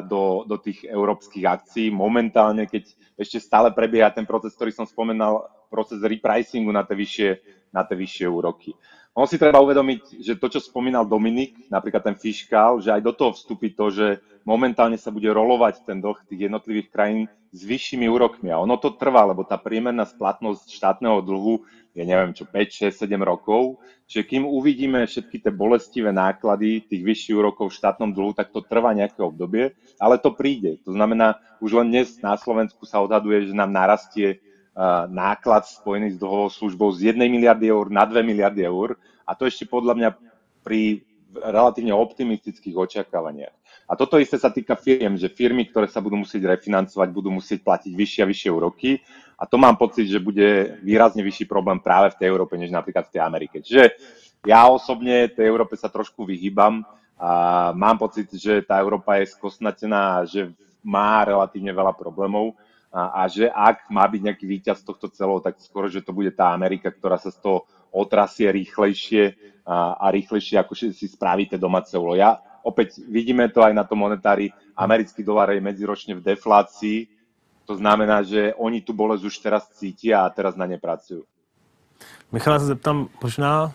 [0.06, 1.90] do, do tých európskych akcií.
[1.90, 2.86] Momentálne, keď
[3.18, 7.30] ešte stále prebieha ten proces, ktorý som spomenal, proces repricingu na tie vyššie,
[7.74, 8.74] na tie vyššie úroky.
[9.18, 13.12] On si treba uvedomiť, že to, čo spomínal Dominik, napríklad ten fiskál, že aj do
[13.12, 18.06] toho vstúpi to, že momentálne sa bude rolovať ten dlh tých jednotlivých krajín s vyššími
[18.06, 18.54] úrokmi.
[18.54, 21.66] A ono to trvá, lebo tá priemerná splatnosť štátneho dlhu
[21.98, 23.82] je neviem čo, 5, 6, 7 rokov.
[24.06, 28.64] Čiže kým uvidíme všetky tie bolestivé náklady tých vyšších úrokov v štátnom dlhu, tak to
[28.64, 30.80] trvá nejaké obdobie, ale to príde.
[30.86, 34.40] To znamená, už len dnes na Slovensku sa odhaduje, že nám narastie
[35.10, 38.96] náklad spojený s dlhovou službou z 1 miliardy eur na 2 miliardy eur
[39.28, 40.10] a to ešte podľa mňa
[40.64, 43.54] pri relatívne optimistických očakávaniach.
[43.90, 47.66] A toto isté sa týka firiem, že firmy, ktoré sa budú musieť refinancovať, budú musieť
[47.66, 49.02] platiť vyššie a vyššie úroky.
[49.34, 53.10] A to mám pocit, že bude výrazne vyšší problém práve v tej Európe, než napríklad
[53.10, 53.66] v tej Amerike.
[53.66, 53.98] Čiže
[54.46, 56.86] ja osobne tej Európe sa trošku vyhýbam
[57.18, 57.32] a
[57.74, 60.54] mám pocit, že tá Európa je skosnatená, že
[60.86, 62.56] má relatívne veľa problémov
[62.90, 66.34] a, a že ak má byť nejaký víťaz tohto celého, tak skoro, že to bude
[66.34, 71.94] tá Amerika, ktorá sa z toho otrasie rýchlejšie a, a rýchlejšie, ako si spravíte domáce
[71.94, 72.18] úlo.
[72.18, 77.08] Ja opäť vidíme to aj na tom monetári, americký dolar je medziročne v deflácii,
[77.70, 81.22] to znamená, že oni tu bolesť už teraz cítia a teraz na ne pracujú.
[82.32, 83.72] Michal, se zeptám možná uh,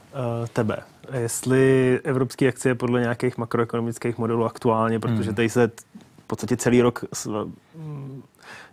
[0.53, 0.77] tebe,
[1.13, 5.35] jestli evropské akcie podle nějakých makroekonomických modelů aktuálně, protože hmm.
[5.35, 5.71] tady se
[6.25, 7.05] v podstatě celý rok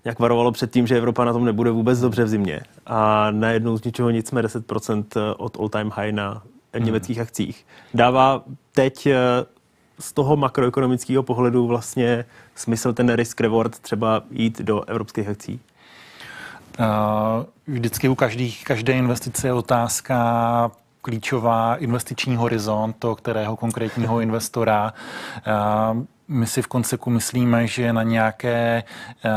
[0.05, 2.61] nějak varovalo před tím, že Evropa na tom nebude vůbec dobře v zimě.
[2.85, 5.05] A najednou z ničeho nic jsme 10%
[5.37, 6.41] od all-time high na
[6.73, 6.85] hmm.
[6.85, 7.65] německých akcích.
[7.93, 9.15] Dává teď eh,
[9.99, 15.59] z toho makroekonomického pohledu vlastně smysl ten risk reward třeba jít do evropských akcí?
[16.79, 16.85] Uh,
[17.67, 24.93] vždycky u každých, každé investice je otázka klíčová investiční horizont to kterého konkrétního investora.
[26.33, 29.29] My si v konceku myslíme, že na nějaké eh,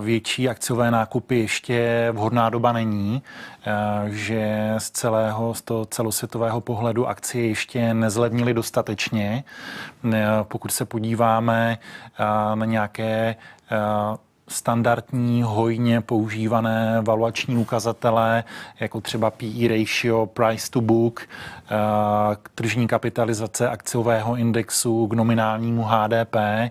[0.00, 3.22] větší akciové nákupy ještě vhodná doba není,
[3.66, 3.72] eh,
[4.10, 9.44] že z celého, z toho celosvětového pohledu akcie ještě nezlevnily dostatečně.
[10.12, 11.78] Eh, pokud se podíváme
[12.54, 13.36] na nějaké
[14.52, 18.44] standardní, hojně používané valuační ukazatele,
[18.80, 21.26] jako třeba PE ratio, price to book,
[21.72, 26.70] Eh, tržní kapitalizace akciového indexu k nominálnímu HDP eh,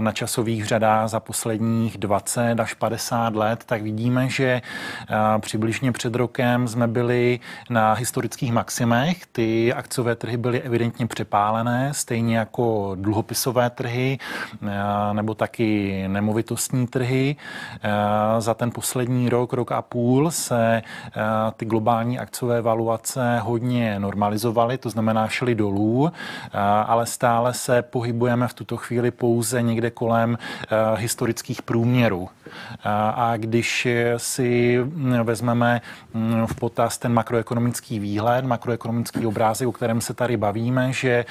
[0.00, 6.14] na časových řadách za posledních 20 až 50 let, tak vidíme, že eh, přibližně před
[6.14, 9.26] rokem jsme byli na historických maximech.
[9.26, 14.18] Ty akciové trhy byly evidentně přepálené, stejně jako dluhopisové trhy
[15.12, 16.99] nebo taky nemovitostní trhy.
[18.38, 20.82] Za ten poslední rok, rok a půl se
[21.56, 26.12] ty globální akciové valuace hodně normalizovaly to znamená šli dolů,
[26.86, 30.38] ale stále se pohybujeme v tuto chvíli pouze někde kolem
[30.96, 32.28] historických průměrů.
[33.14, 34.80] A když si
[35.22, 35.80] vezmeme
[36.46, 41.24] v potaz ten makroekonomický výhled, makroekonomický obrázek, o kterém se tady bavíme, že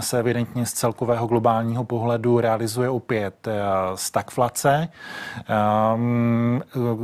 [0.00, 3.48] se evidentně z celkového globálního pohledu realizuje opět
[3.94, 4.88] stagflace.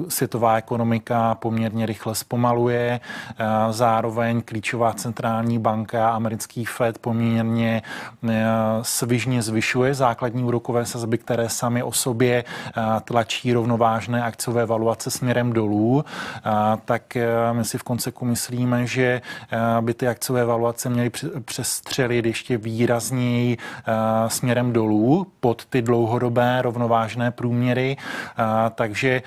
[0.09, 3.01] Světová ekonomika poměrně rychle zpomaluje,
[3.71, 7.83] zároveň klíčová centrální banka, americký Fed poměrně
[8.83, 12.45] svižně zvyšuje základní úrokové sazby, které sami o sobě
[13.05, 16.05] tlačí rovnovážné akciové valuace směrem dolů,
[16.85, 17.17] tak
[17.53, 19.23] my si v konceku myslíme, že
[19.81, 21.11] by ty akciové valuace měly
[21.45, 23.59] přestřelit ještě výrazněji
[24.29, 27.86] směrem dolů pod ty dlouhodobé rovnovážné průměry.
[28.75, 29.23] Takže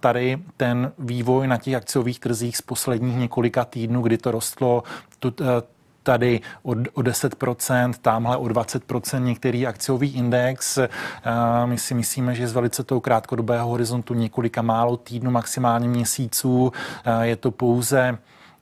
[0.00, 4.82] tady ten vývoj na těch akciových trzích z posledních několika týdnů, kdy to rostlo
[5.18, 5.32] tu,
[6.02, 10.78] tady o, o 10%, tamhle o 20% některý akciový index.
[11.64, 16.72] My si myslíme, že z velice toho krátkodobého horizontu několika málo týdnů, maximálně měsíců
[17.22, 18.18] je to pouze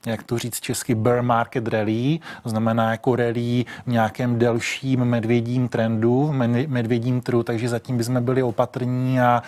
[0.06, 6.32] jak to říct česky, bear market rally, znamená jako rally v nějakém delším medvědím trendu,
[6.66, 9.42] medvědím trhu, takže zatím bychom byli opatrní a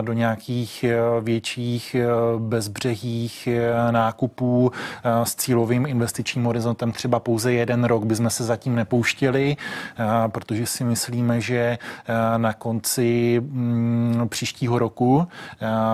[0.00, 2.06] do nějakých e, větších e,
[2.38, 4.72] bezbřehých e, nákupů
[5.24, 9.56] s cílovým investičním horizontem třeba pouze jeden rok bychom se zatím nepouštěli,
[10.28, 11.78] protože si myslíme, že
[12.36, 15.28] na konci mm, příštího roku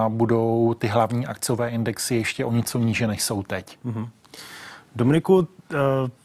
[0.08, 3.77] budou ty hlavní akciové indexy ještě o něco níže, než jsou teď.
[3.84, 4.08] Mm-hmm.
[4.96, 5.76] Dominiku, eh,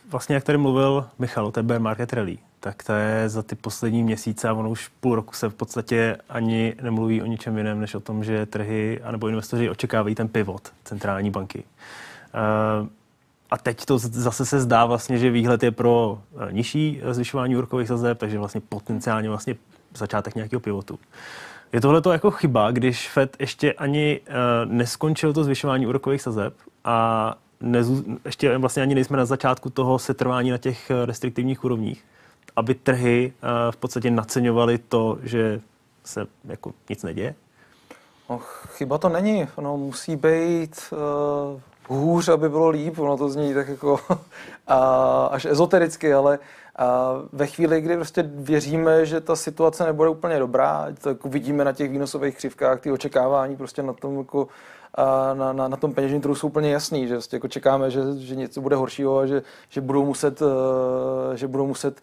[0.10, 3.56] vlastně jak tady mluvil Michal o té bear market rally, tak to je za ty
[3.56, 7.80] poslední měsíce a ono už půl roku se v podstatě ani nemluví o ničem jiném,
[7.82, 11.64] než o tom, že trhy anebo investoři očekávají ten pivot centrální banky.
[12.34, 12.88] Eh,
[13.52, 17.88] a teď to zase se zdá vlastně, že výhled je pro eh, nižší zvyšování úrokových
[17.88, 19.56] sazeb, takže vlastně potenciálně vlastně
[19.96, 21.00] začátek nějakého pivotu.
[21.74, 24.22] Je tohle to jako chyba, když Fed ještě ani
[24.66, 26.54] neskončil to zvyšování úrokových sazeb
[26.84, 32.06] a nezů, ještě vlastně ani nejsme na začátku toho setrvání na těch eh, restriktivních úrovních,
[32.56, 35.62] aby trhy uh, v podstatě naceňovaly to, že
[36.04, 37.36] se jako nic neděje?
[38.30, 39.48] No, chyba to není.
[39.56, 43.00] Ono musí být uh, hůř, aby bylo líp.
[43.00, 44.18] Ono to zní tak jako uh,
[45.30, 46.40] až ezotericky, ale
[46.76, 51.66] a ve chvíli, kdy prostě věříme, že ta situace nebude úplně dobrá, to jako vidíme
[51.66, 54.48] na těch výnosových křivkách, ty očekávání prostě na tom jako
[55.34, 58.36] na, na, na tom peněžním trhu jsou úplně jasný, že vlastně jako čekáme, že, že
[58.36, 62.02] něco bude horšího a že, že budou muset, eh, že budou muset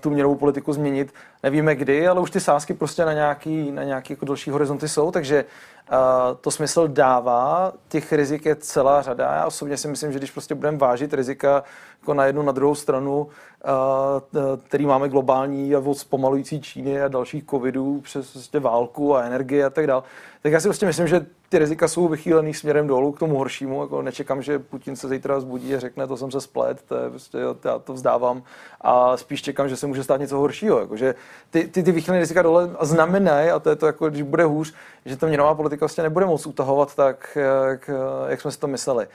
[0.00, 1.14] tu měnovou politiku změnit.
[1.42, 5.10] Nevíme kdy, ale už ty sázky prostě na nějaký, na nějaký jako další horizonty jsou,
[5.10, 5.44] takže
[5.92, 5.98] uh,
[6.40, 7.72] to smysl dává.
[7.88, 9.34] Těch rizik je celá řada.
[9.34, 11.62] Já osobně si myslím, že když prostě budeme vážit rizika
[12.00, 17.08] jako na jednu, na druhou stranu, uh, který máme globální a od zpomalující Číny a
[17.08, 20.02] dalších covidů přes prostě válku a energie a tak dále,
[20.42, 23.80] tak já si prostě myslím, že ty rizika jsou vychýlený směrem dolů k tomu horšímu.
[23.80, 27.10] Jako nečekám, že Putin se zítra zbudí a řekne, to jsem se splet, to je
[27.10, 28.42] prostě, já to vzdávám.
[28.80, 30.80] A spíš čekám, že se může stát něco horšího.
[30.80, 31.14] Jako, že
[31.50, 34.74] ty, ty, ty vychýlené rizika dole znamenají, a to je to, jako, když bude hůř,
[35.04, 37.38] že ta měnová politika vlastně nebude moc utahovat tak,
[37.70, 37.90] jak,
[38.28, 39.06] jak jsme si to mysleli.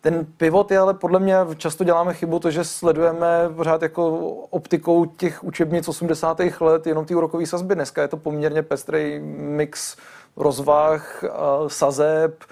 [0.00, 4.18] ten pivot je ale podle mě často děláme chybu to, že sledujeme pořád jako
[4.50, 6.40] optikou těch učebnic 80.
[6.60, 7.74] let jenom ty úrokové sazby.
[7.74, 9.20] Dneska je to poměrně pestrý
[9.58, 9.96] mix
[10.36, 11.24] rozvah,
[11.66, 12.44] sazeb,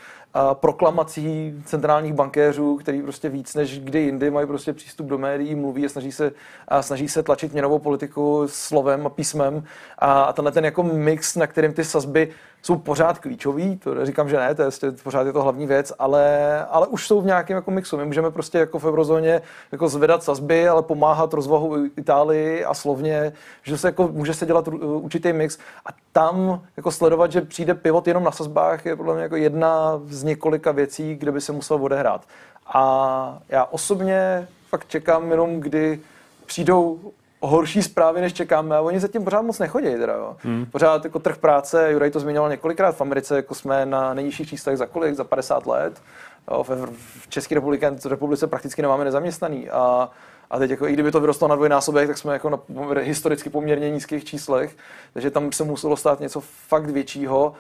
[0.55, 5.87] proklamací centrálních bankéřů, který prostě víc než kdy jindy mají prostě přístup do médií, mluví
[5.87, 6.33] a snaží se,
[6.69, 9.65] a snaží se tlačit měnovou politiku slovem a písmem.
[9.99, 12.29] A tenhle ten jako mix, na kterým ty sazby
[12.67, 14.71] jsou pořád klíčový, to říkám, že ne, to je,
[15.03, 17.97] pořád je to hlavní věc, ale, ale už jsou v nějakém jako mixu.
[17.97, 19.43] My můžeme prostě jako v eurozóně
[19.73, 24.69] jako zvedat sazby, ale pomáhat rozvahu Itálii a slovně, že se jako může se dělat
[24.83, 29.23] určitý mix a tam jako sledovat, že přijde pivot jenom na sazbách je podle mě
[29.23, 32.25] jako jedna z několika věcí, kde by se musel odehrát.
[32.67, 36.01] A já osobně fakt čekám jenom, kdy
[36.47, 37.13] přijdou
[37.47, 39.87] horší zprávy, než čekáme a oni zatím pořád moc nechodí.
[39.87, 40.37] Teda, jo.
[40.41, 40.67] Hmm.
[40.67, 44.79] Pořád jako trh práce, Juraj to zmiňoval několikrát v Americe, jako jsme na nejnižších číslech
[44.79, 46.03] za kolik, za 50 let.
[46.51, 46.87] Jo, v,
[47.21, 50.11] v České republice, republice prakticky nemáme nezaměstnaný a
[50.51, 52.59] a teď jako, i kdyby to vyrostlo na dvojnásobek, tak jsme jako na
[53.01, 54.77] historicky poměrně nízkých číslech,
[55.13, 57.53] takže tam se muselo stát něco fakt většího,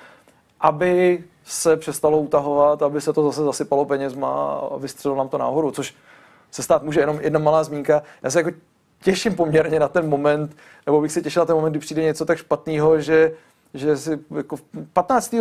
[0.61, 5.71] aby se přestalo utahovat, aby se to zase zasypalo penězma a vystřelilo nám to nahoru,
[5.71, 5.95] což
[6.51, 8.03] se stát může jenom jedna malá zmínka.
[8.23, 8.51] Já se jako
[9.03, 12.25] těším poměrně na ten moment, nebo bych se těšil na ten moment, kdy přijde něco
[12.25, 13.33] tak špatného, že
[13.75, 14.57] že si jako
[14.93, 15.35] 15.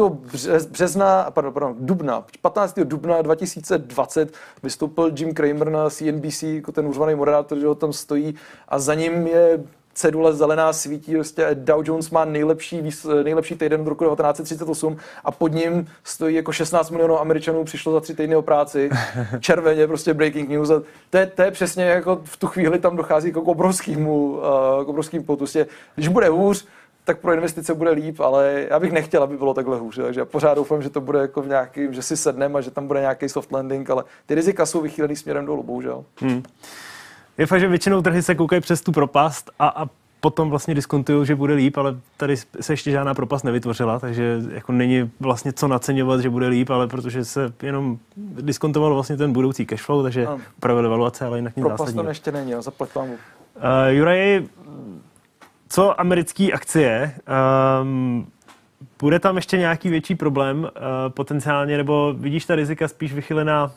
[0.69, 2.79] března, pardon, pardon, dubna, 15.
[2.79, 4.33] dubna 2020
[4.63, 8.35] vystoupil Jim Cramer na CNBC jako ten užvaný moderátor, že ho tam stojí
[8.69, 9.63] a za ním je
[9.95, 12.81] cedule zelená svítí, prostě Dow Jones má nejlepší,
[13.23, 17.99] nejlepší týden v roku 1938 a pod ním stojí jako 16 milionů Američanů přišlo za
[17.99, 18.89] tři týdny o práci,
[19.39, 22.95] červeně, prostě breaking news a to je, to je přesně jako v tu chvíli tam
[22.95, 24.41] dochází k obrovskému, uh,
[24.85, 25.67] k obrovským potustě.
[25.95, 26.67] Když bude hůř,
[27.03, 29.95] tak pro investice bude líp, ale já bych nechtěl, aby bylo takhle hůř.
[29.95, 32.71] Takže já pořád doufám, že to bude jako v nějakým, že si sedneme a že
[32.71, 36.05] tam bude nějaký soft landing, ale ty rizika jsou vychýlený směrem dolů, bohužel.
[36.21, 36.43] Hmm.
[37.37, 39.89] Je fakt, že většinou trhy se koukají přes tu propast a, a
[40.25, 44.71] potom vlastně diskontují, že bude líp, ale tady se ještě žádná propast nevytvořila, takže jako
[44.71, 49.65] není vlastně co naceňovat, že bude líp, ale protože se jenom diskontoval vlastně ten budoucí
[49.65, 50.27] cashflow, takže
[50.57, 52.03] upravili valuace, ale jinak nic Propast zásadního.
[52.03, 53.09] to ještě není, jo, zaplať vám.
[53.09, 53.17] Uh,
[53.87, 54.43] Juraj,
[55.69, 57.15] co americké akcie?
[57.81, 58.27] Um,
[58.99, 60.69] bude tam ještě nějaký větší problém uh,
[61.09, 63.71] potenciálně, nebo vidíš ta rizika spíš vychylená uh,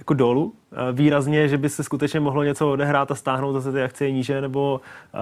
[0.00, 3.82] jako dolů uh, výrazně, že by se skutečně mohlo něco odehrát a stáhnout zase ty
[3.82, 4.80] akcie níže, nebo
[5.14, 5.20] uh,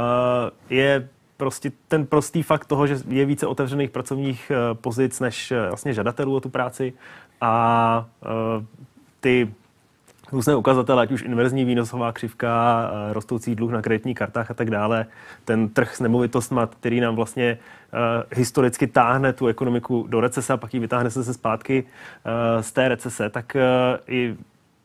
[0.70, 5.92] je prostě ten prostý fakt toho, že je více otevřených pracovních uh, pozic než vlastně
[5.92, 6.92] žadatelů o tu práci
[7.40, 8.06] a
[9.20, 9.50] ty
[10.32, 15.06] různé ukazatele, ať už inverzní výnosová křivka, rostoucí dluh na kreditních kartách a tak dále,
[15.44, 17.58] ten trh s nemovitostmi, který nám vlastně
[18.34, 21.84] historicky táhne tu ekonomiku do recese a pak ji vytáhne se zpátky
[22.60, 23.56] z té recese, tak
[24.08, 24.36] i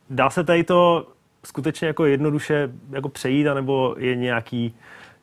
[0.09, 1.07] Dá se tady to
[1.45, 4.75] skutečně jako jednoduše jako přejít, anebo je nějaký,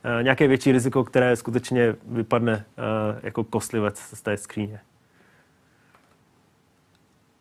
[0.05, 4.79] uh, nějaké větší riziko, které skutečně vypadne uh, jako kostlivec z té skříně?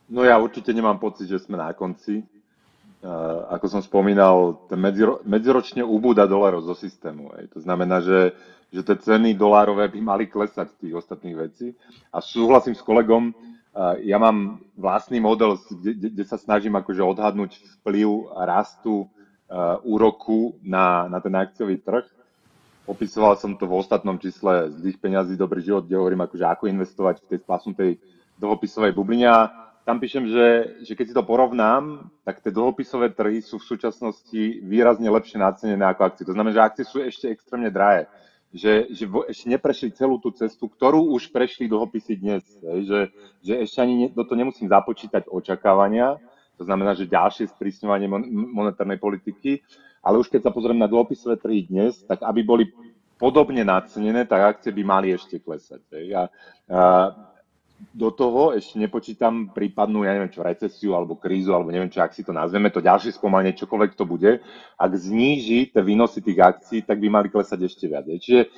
[0.08, 2.22] No já určitě nemám pocit, že jsme na konci.
[3.00, 6.28] Uh, ako som spomínal, ten medziro, medziročne ubúda
[6.60, 7.32] zo systému.
[7.56, 8.36] To znamená, že,
[8.68, 11.72] že tie ceny dolárové by mali klesať z tých ostatných vecí.
[12.12, 13.32] A súhlasím s kolegom,
[14.02, 19.06] ja mám vlastný model, kde, kde sa snažím akože odhadnúť vplyv rastu
[19.86, 22.06] úroku na, na ten akciový trh.
[22.90, 26.64] Opisoval som to v ostatnom čísle z tých peňazí Dobrý život, kde hovorím akože ako
[26.66, 27.90] investovať v tej splasnutej
[28.42, 29.30] dlhopisovej bubline.
[29.86, 30.48] Tam píšem, že,
[30.82, 35.86] že keď si to porovnám, tak tie dlhopisové trhy sú v súčasnosti výrazne lepšie nacenené
[35.86, 36.26] ako akcie.
[36.26, 38.10] To znamená, že akcie sú ešte extrémne drahé
[38.50, 42.42] že, že ešte neprešli celú tú cestu, ktorú už prešli dlhopisy dnes.
[42.60, 43.14] Že,
[43.46, 46.18] že ešte ani do toho nemusím započítať očakávania,
[46.58, 48.04] to znamená, že ďalšie sprísňovanie
[48.52, 49.64] monetárnej politiky,
[50.04, 52.64] ale už keď sa pozriem na dlhopisové trhy dnes, tak aby boli
[53.16, 55.80] podobne nacenené, tak akcie by mali ešte klesať.
[55.88, 56.22] A,
[56.68, 56.80] a
[57.90, 62.12] do toho ešte nepočítam prípadnú, ja neviem čo, recesiu alebo krízu, alebo neviem čo, ak
[62.12, 64.44] si to nazveme, to ďalšie spomalenie, čokoľvek to bude,
[64.76, 68.04] ak zníži tie výnosy tých akcií, tak by mali klesať ešte viac.
[68.06, 68.52] Čiže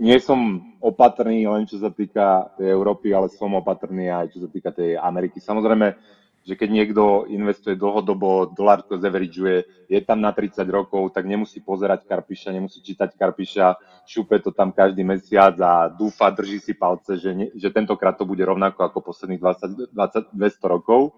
[0.00, 4.48] nie som opatrný len čo sa týka tej Európy, ale som opatrný aj čo sa
[4.48, 5.42] týka tej Ameriky.
[5.42, 11.28] Samozrejme, že keď niekto investuje dlhodobo, dolár to zaverižuje, je tam na 30 rokov, tak
[11.28, 13.76] nemusí pozerať Karpiša, nemusí čítať Karpiša,
[14.08, 18.24] šupe to tam každý mesiac a dúfa, drží si palce, že, ne, že tentokrát to
[18.24, 21.12] bude rovnako ako posledných 20, 20, 200 rokov.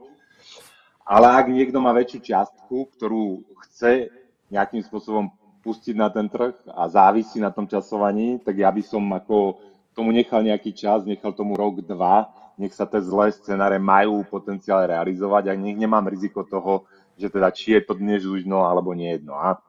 [1.07, 4.11] Ale ak niekto má väčšiu čiastku, ktorú chce
[4.51, 5.31] nejakým spôsobom
[5.63, 9.63] pustiť na ten trh a závisí na tom časovaní, tak ja by som ako
[9.95, 14.85] tomu nechal nejaký čas, nechal tomu rok, dva, nech sa tie zlé scenáre majú potenciál
[14.89, 16.85] realizovať a nech nemám riziko toho,
[17.17, 19.37] že teda či je to dnes už no alebo nie jedno.
[19.37, 19.61] A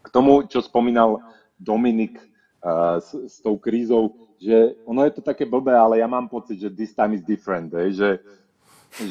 [0.00, 1.20] k tomu, čo spomínal
[1.60, 6.24] Dominik uh, s, s tou krízou, že ono je to také blbé, ale ja mám
[6.24, 7.92] pocit, že this time is different, eh?
[7.92, 8.24] že,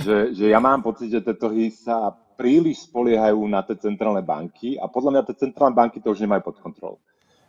[0.01, 4.79] že, že ja mám pocit, že tie trhy sa príliš spoliehajú na tie centrálne banky
[4.81, 6.97] a podľa mňa tie centrálne banky to už nemajú pod kontrolou.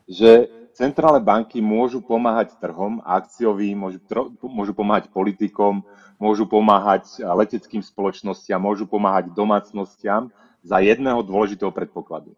[0.04, 4.00] Že centrálne banky môžu pomáhať trhom akciovým, môžu,
[4.44, 5.82] môžu pomáhať politikom,
[6.20, 10.28] môžu pomáhať leteckým spoločnostiam, môžu pomáhať domácnostiam
[10.60, 12.36] za jedného dôležitého predpokladu.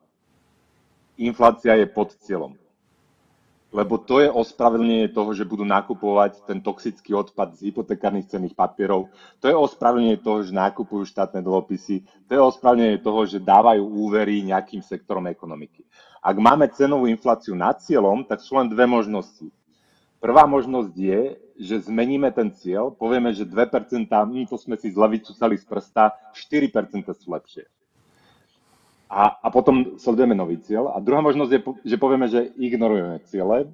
[1.18, 2.61] Inflácia je pod cieľom
[3.72, 9.08] lebo to je ospravedlnenie toho, že budú nakupovať ten toxický odpad z hypotekárnych cenných papierov.
[9.40, 12.04] To je ospravedlnenie toho, že nakupujú štátne dlhopisy.
[12.28, 15.88] To je ospravedlenie toho, že dávajú úvery nejakým sektorom ekonomiky.
[16.20, 19.48] Ak máme cenovú infláciu nad cieľom, tak sú len dve možnosti.
[20.22, 21.20] Prvá možnosť je,
[21.58, 26.14] že zmeníme ten cieľ, povieme, že 2%, my to sme si zle vycúcali z prsta,
[26.30, 27.66] 4% sú lepšie
[29.12, 30.88] a, a potom sledujeme nový cieľ.
[30.88, 33.68] A druhá možnosť je, že povieme, že ignorujeme ciele.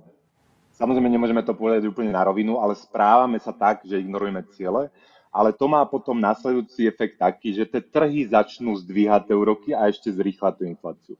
[0.74, 4.90] Samozrejme, nemôžeme to povedať úplne na rovinu, ale správame sa tak, že ignorujeme ciele.
[5.30, 9.86] Ale to má potom následujúci efekt taký, že tie trhy začnú zdvíhať tie úroky a
[9.86, 11.14] ešte zrýchlať tú infláciu.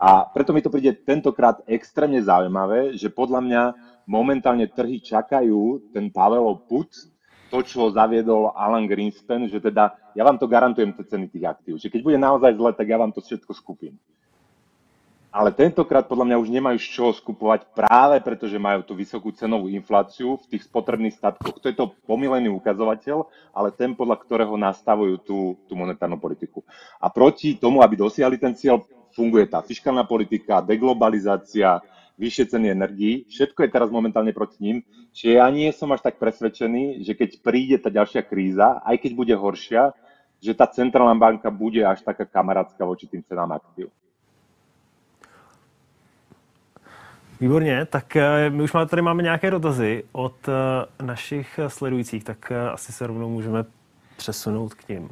[0.00, 3.62] A preto mi to príde tentokrát extrémne zaujímavé, že podľa mňa
[4.08, 6.88] momentálne trhy čakajú ten Pavelov put,
[7.48, 11.74] to, čo zaviedol Alan Greenspan, že teda ja vám to garantujem, tie ceny tých aktív.
[11.80, 13.96] Že keď bude naozaj zle, tak ja vám to všetko skupím.
[15.28, 19.28] Ale tentokrát podľa mňa už nemajú z čoho skupovať práve preto, že majú tú vysokú
[19.36, 21.60] cenovú infláciu v tých spotrebných statkoch.
[21.60, 25.38] To je to pomilený ukazovateľ, ale ten, podľa ktorého nastavujú tú,
[25.68, 26.64] tú monetárnu politiku.
[26.96, 28.80] A proti tomu, aby dosiahli ten cieľ,
[29.12, 31.76] funguje tá fiskálna politika, deglobalizácia,
[32.18, 33.24] vyššie ceny energií.
[33.30, 34.76] Všetko je teraz momentálne proti ním.
[35.14, 39.10] Čiže ja nie som až tak presvedčený, že keď príde tá ďalšia kríza, aj keď
[39.14, 39.94] bude horšia,
[40.42, 43.90] že tá centrálna banka bude až taká kamarátska voči tým cenám aktív.
[47.40, 50.52] Výborně, tak eh, my už tady máme nějaké dotazy od eh,
[51.02, 53.64] našich sledujících, tak eh, asi se rovnou můžeme
[54.16, 55.10] přesunout k ním.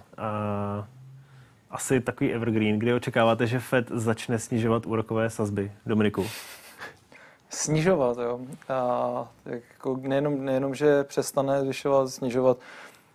[1.71, 5.73] Asi takový evergreen, kdy očekáváte, že Fed začne snižovat úrokové sazby?
[5.87, 6.27] Dominiku
[7.51, 8.19] snižovat.
[8.19, 8.41] Jo.
[8.69, 12.57] A jako nejenom, nejenom, že přestane zvyšovat, snižovat,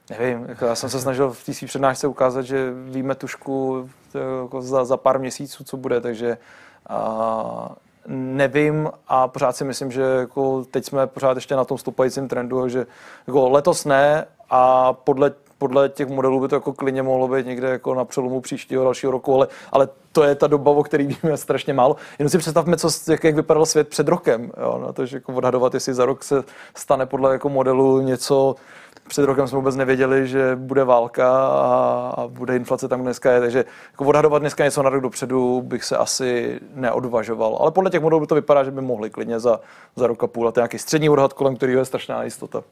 [0.10, 3.90] nevím, jako já jsem se snažil v té svý přednášce ukázat, že víme tušku
[4.42, 6.38] jako za, za pár měsíců, co bude, takže
[6.90, 7.76] a,
[8.08, 12.68] nevím a pořád si myslím, že jako teď jsme pořád ještě na tom stoupajícím trendu,
[12.70, 12.86] že
[13.28, 17.68] jako letos ne a podle podle těch modelů by to jako klidně mohlo být někde
[17.70, 21.38] jako na přelomu příštího dalšího roku, ale, ale to je ta doba, o který víme
[21.38, 21.96] strašně málo.
[22.20, 24.52] Jenom si představme, co, jak, jak vypadal svět před rokem.
[24.62, 26.44] Jo, na to, že jako odhadovat, jestli za rok se
[26.76, 28.56] stane podle jako modelu něco,
[29.08, 33.40] před rokem jsme vůbec nevěděli, že bude válka a, a bude inflace tam dneska je,
[33.40, 37.58] takže jako odhadovat dneska něco na rok dopředu bych se asi neodvažoval.
[37.60, 39.60] Ale podle těch modelů by to vypadá, že by mohli klidně za,
[39.96, 42.64] za rok a půl a to je nějaký střední odhad, kolem kterého je strašná jistota.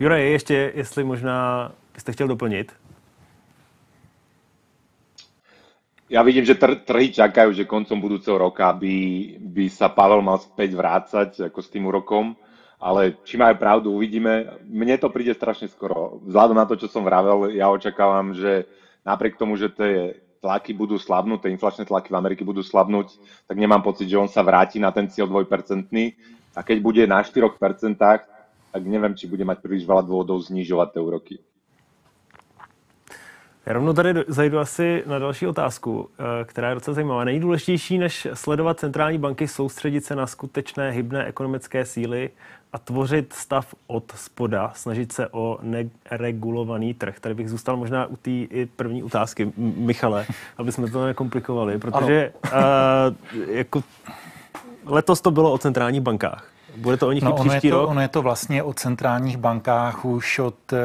[0.00, 2.72] Juraj, ještě, jestli možná byste chtěl doplnit?
[6.06, 8.94] Ja vidím, že tr- trhy čakajú, že koncom budúceho roka by,
[9.42, 12.38] by sa Pavel mal späť vrácať ako s tým úrokom,
[12.78, 14.62] ale či majú pravdu, uvidíme.
[14.70, 16.22] Mne to príde strašne skoro.
[16.22, 18.70] Vzhľadom na to, čo som vravel, ja očakávam, že
[19.02, 23.18] napriek tomu, že tie tlaky budú slabnúť, tie inflačné tlaky v Amerike budú slabnúť,
[23.50, 25.90] tak nemám pocit, že on sa vráti na ten cieľ 2%.
[26.54, 27.50] A keď bude na 4%,
[28.76, 31.40] tak nevím, či bude mať príliš veľa dôvodov znižovat ty úroky.
[33.66, 37.24] Já rovnou tady zajdu asi na další otázku, eh, která je docela zajímavá.
[37.24, 42.30] Nejdůležitější, než sledovat centrální banky, soustředit se na skutečné hybné ekonomické síly
[42.72, 47.20] a tvořit stav od spoda, snažit se o neregulovaný trh.
[47.20, 48.30] Tady bych zůstal možná u té
[48.76, 52.52] první otázky, Michale, aby jsme to nekomplikovali, protože uh,
[53.48, 53.82] jako
[54.86, 56.55] letos to bylo o centrálních bankách.
[56.76, 57.90] Bude to o nich no, i příští ono je to, rok?
[57.90, 60.78] Ono je to vlastně o centrálních bankách už od uh,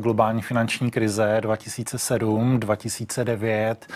[0.00, 3.86] globální finanční krize 2007, 2009,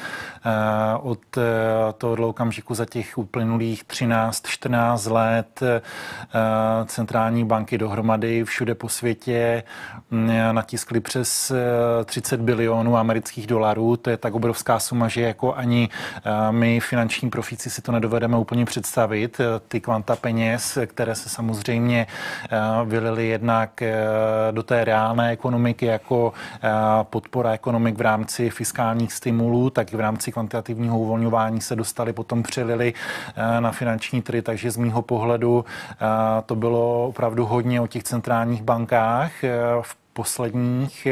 [1.02, 1.42] uh, od uh,
[1.98, 5.60] tohoto okamžiku za těch uplynulých 13-14 let
[6.86, 9.62] centrální banky dohromady všude po světě
[10.10, 10.18] uh,
[10.52, 11.56] natiskly přes uh,
[12.04, 13.96] 30 bilionů amerických dolarů.
[13.96, 15.88] To je tak obrovská suma, že jako ani
[16.50, 19.40] my finanční profíci si to nedovedeme úplně představit.
[19.68, 21.41] Ty kvanta peněz, které se samozřejmě
[22.84, 23.82] vylili jednak
[24.50, 26.32] do té reálné ekonomiky jako
[27.02, 32.42] podpora ekonomik v rámci fiskálních stimulů, tak i v rámci kvantitativního uvolňování se dostali, potom
[32.42, 32.94] přelili
[33.60, 35.64] na finanční trhy, takže z mýho pohledu
[36.46, 39.32] to bylo opravdu hodně o těch centrálních bankách
[39.82, 41.06] v posledních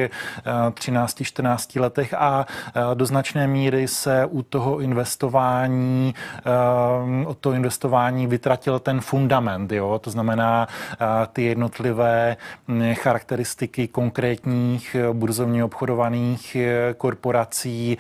[0.70, 7.54] 13-14 eh, letech a eh, do značné míry se u toho investování, eh, od toho
[7.54, 9.98] investování vytratil ten fundament, jo?
[9.98, 10.68] to znamená
[11.32, 12.36] ty jednotlivé
[12.68, 16.56] hm, charakteristiky konkrétních burzovně obchodovaných
[16.96, 17.98] korporací,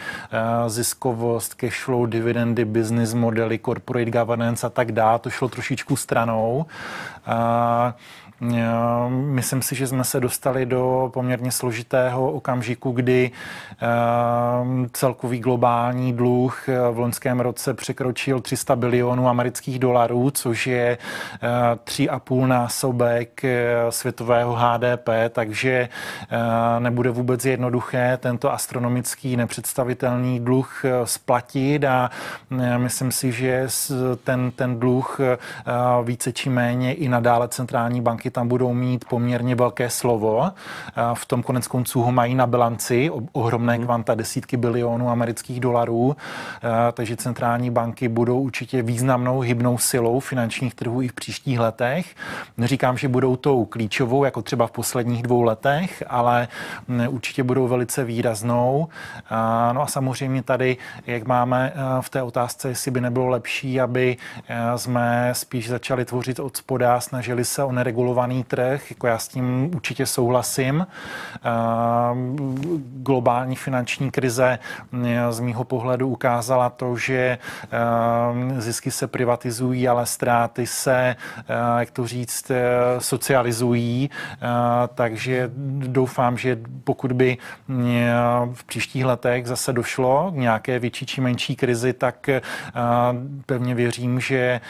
[0.66, 6.66] ziskovost, cash flow, dividendy, business modely, corporate governance a tak dále, to šlo trošičku stranou.
[9.08, 13.30] Myslím si, že jsme se dostali do poměrně složitého okamžiku, kdy
[13.80, 20.98] ehm, celkový globální dluh eh, v loňském roce překročil 300 bilionů amerických dolarů, což je
[20.98, 21.48] eh,
[21.84, 25.88] tři a půl násobek eh, světového HDP, takže
[26.78, 32.10] nebude vůbec jednoduché tento astronomický nepředstavitelný dluh splatit a
[32.76, 33.66] myslím si, že
[34.24, 35.20] ten, ten dluh
[36.04, 40.50] více či méně i nadále centrální banky tam budou mít poměrně velké slovo.
[41.14, 43.84] V tom konec konců ho mají na bilanci, ohromné hmm.
[43.84, 46.16] kvanta, desítky bilionů amerických dolarů,
[46.92, 52.14] takže centrální banky budou určitě významnou hybnou silou finančních trhů i v příštích letech.
[52.56, 56.48] Neříkám, že budou tou klíčovou, jako třeba v posledních dvou letech, ale
[57.08, 58.88] určitě budou velice výraznou.
[59.72, 60.76] No a samozřejmě tady,
[61.06, 64.16] jak máme v té otázce, jestli by nebylo lepší, aby
[64.76, 67.72] jsme spíš začali tvořit od spoda, snažili se o
[68.20, 70.86] regulovaný trh, jako já s tím určitě souhlasím.
[73.02, 74.58] Globální finanční krize
[75.30, 77.38] z mýho pohledu ukázala to, že
[78.58, 81.16] zisky se privatizují, ale ztráty se,
[81.78, 82.52] jak to říct,
[82.98, 84.10] socializují.
[84.94, 85.50] Takže
[85.86, 87.38] doufám, že pokud by
[88.52, 92.28] v příštích letech zase došlo k nějaké větší či menší krizi, tak
[93.46, 94.60] pevně věřím, že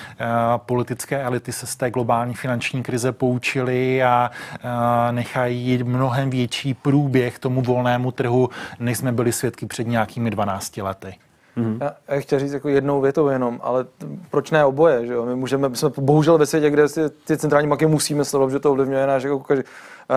[0.57, 4.31] politické elity se z té globální finanční krize poučí poučili a,
[4.63, 8.49] a nechají mnohem větší průběh tomu volnému trhu,
[8.81, 11.15] než jsme byli svědky před nějakými 12 lety.
[11.57, 11.77] Mm-hmm.
[11.81, 13.87] Já, já chtěl říct jako jednou větou jenom, ale
[14.31, 15.27] proč ne oboje, že jo?
[15.27, 18.59] My můžeme, my jsme bohužel ve světě, kde si ty centrální banky musíme sledovat, že
[18.59, 19.65] to ovlivňuje náš, jako každý,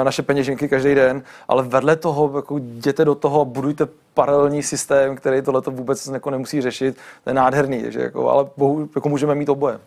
[0.04, 5.42] naše peněženky každý den, ale vedle toho jako jděte do toho, budujte paralelní systém, který
[5.42, 9.50] tohle vůbec jako nemusí řešit, to je nádherný, takže jako, ale bohu, jako můžeme mít
[9.50, 9.80] oboje.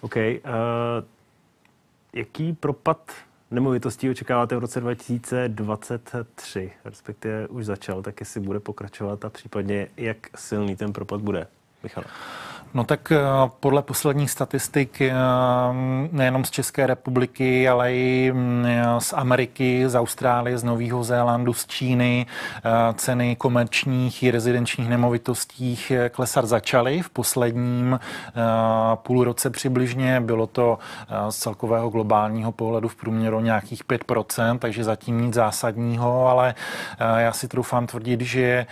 [0.00, 0.16] OK.
[0.16, 1.17] Uh
[2.12, 3.12] jaký propad
[3.50, 10.16] nemovitostí očekáváte v roce 2023, respektive už začal, tak jestli bude pokračovat a případně jak
[10.36, 11.46] silný ten propad bude?
[11.82, 12.04] Michal.
[12.74, 13.18] No tak eh,
[13.60, 15.12] podle posledních statistik eh,
[16.12, 18.66] nejenom z České republiky, ale i mm,
[18.98, 25.78] z Ameriky, z Austrálie, z Nového Zélandu, z Číny eh, ceny komerčních i rezidenčních nemovitostí
[26.10, 28.00] klesat začaly v posledním
[28.94, 30.20] půl roce přibližně.
[30.20, 30.78] Bylo to
[31.28, 36.54] z celkového globálního pohledu v průměru nějakých 5%, takže zatím nic zásadního, ale
[37.16, 38.66] já si troufám tvrdit, že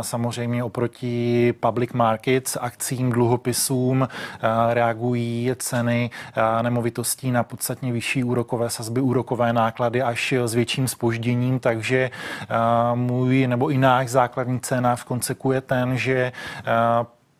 [0.00, 8.24] samozřejmě oproti public markets akcím státním dluhopisům eh, reagují ceny eh, nemovitostí na podstatně vyšší
[8.24, 12.56] úrokové sazby, úrokové náklady až s větším spožděním, takže eh,
[12.94, 16.32] můj nebo i náš základní cena v konsekuje ten, že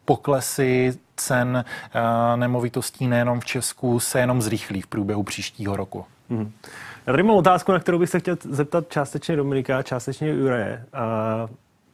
[0.05, 1.64] poklesy cen
[2.37, 6.05] nemovitostí nejenom v Česku se jenom zrychlí v průběhu příštího roku.
[6.31, 6.53] Hmm.
[7.07, 10.85] Já tady mám otázku, na kterou bych se chtěl zeptat částečně Dominika, částečně Juraje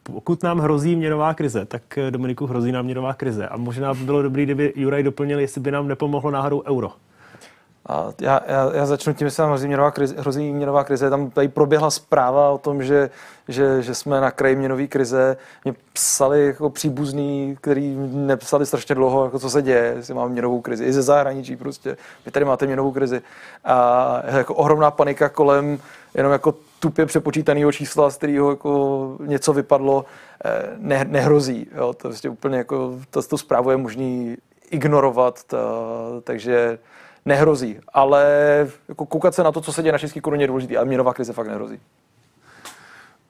[0.03, 3.47] pokud nám hrozí měnová krize, tak eh, Dominiku hrozí nám měnová krize.
[3.47, 6.91] A možná by bylo dobré, kdyby Juraj doplnil, jestli by nám nepomohlo náhodou euro.
[7.89, 10.15] A já, já, já začnu tím, že se nám hrozí měnová krize.
[10.17, 11.09] Hrozí měnová krize.
[11.09, 13.09] Tam tady proběhla zpráva o tom, že,
[13.47, 15.37] že, že jsme na kraji měnové krize.
[15.63, 20.61] Mě psali jako příbuzný, který nepsali strašně dlouho, jako co se děje, jestli máme měnovou
[20.61, 20.85] krizi.
[20.85, 21.97] I ze zahraničí prostě.
[22.25, 23.21] Vy tady máte měnovou krizi.
[23.63, 25.79] A jako ohromná panika kolem
[26.15, 30.05] jenom jako tupě přepočítaného čísla, z kterého jako něco vypadlo,
[30.45, 31.67] eh, ne, nehrozí.
[31.75, 31.93] Jo?
[31.93, 34.37] To prostě úplně jako, to, to zprávu je možný
[34.69, 35.57] ignorovat, ta,
[36.23, 36.79] takže
[37.25, 37.79] nehrozí.
[37.93, 38.23] Ale
[38.89, 41.13] jako koukat se na to, co se děje na české koruně je důležité, ale měnová
[41.13, 41.79] krize fakt nehrozí.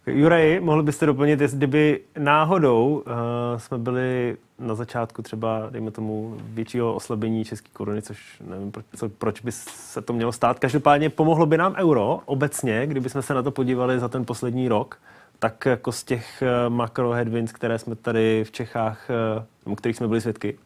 [0.07, 6.37] Jurej, mohl byste doplnit, jestli kdyby náhodou uh, jsme byli na začátku třeba, dejme tomu,
[6.39, 10.59] většího oslabení české koruny, což nevím, proč, co, proč by se to mělo stát.
[10.59, 14.67] Každopádně pomohlo by nám euro obecně, kdyby jsme se na to podívali za ten poslední
[14.67, 14.99] rok,
[15.39, 19.09] tak jako z těch eh, makro headwinds, které jsme tady v Čechách,
[19.69, 20.57] eh, kterých jsme byli svědky,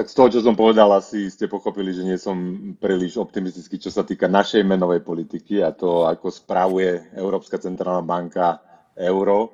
[0.00, 2.40] Tak z toho, čo som povedal, asi ste pochopili, že nie som
[2.80, 8.64] príliš optimistický, čo sa týka našej menovej politiky a to, ako spravuje Európska centrálna banka
[8.96, 9.52] euro.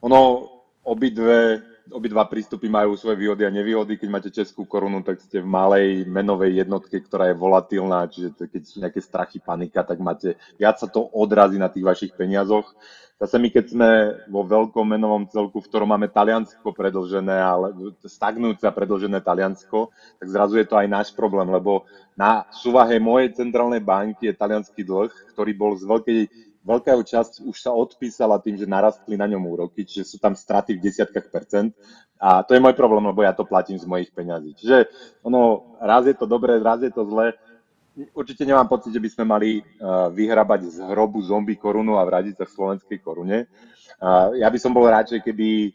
[0.00, 0.48] Ono,
[0.88, 1.60] obidve,
[1.92, 4.00] obidva prístupy majú svoje výhody a nevýhody.
[4.00, 8.62] Keď máte českú korunu, tak ste v malej menovej jednotke, ktorá je volatilná, čiže keď
[8.64, 12.72] sú nejaké strachy, panika, tak máte, viac sa to odrazí na tých vašich peniazoch
[13.14, 13.90] Zase my, keď sme
[14.26, 17.70] vo veľkom menovom celku, v ktorom máme Taliansko predlžené, ale
[18.02, 21.86] stagnujúce a predlžené Taliansko, tak zrazu je to aj náš problém, lebo
[22.18, 26.20] na súvahe mojej centrálnej banky je talianský dlh, ktorý bol z veľkej
[26.64, 30.74] veľká časť už sa odpísala tým, že narastli na ňom úroky, čiže sú tam straty
[30.74, 31.76] v desiatkách percent.
[32.18, 34.56] A to je môj problém, lebo ja to platím z mojich peňazí.
[34.56, 34.88] Čiže
[35.20, 37.36] ono, raz je to dobré, raz je to zlé
[38.14, 42.42] určite nemám pocit, že by sme mali uh, vyhrabať z hrobu zombie korunu a vrátiť
[42.42, 43.46] sa v slovenskej korune.
[44.02, 45.70] Uh, ja by som bol radšej, keby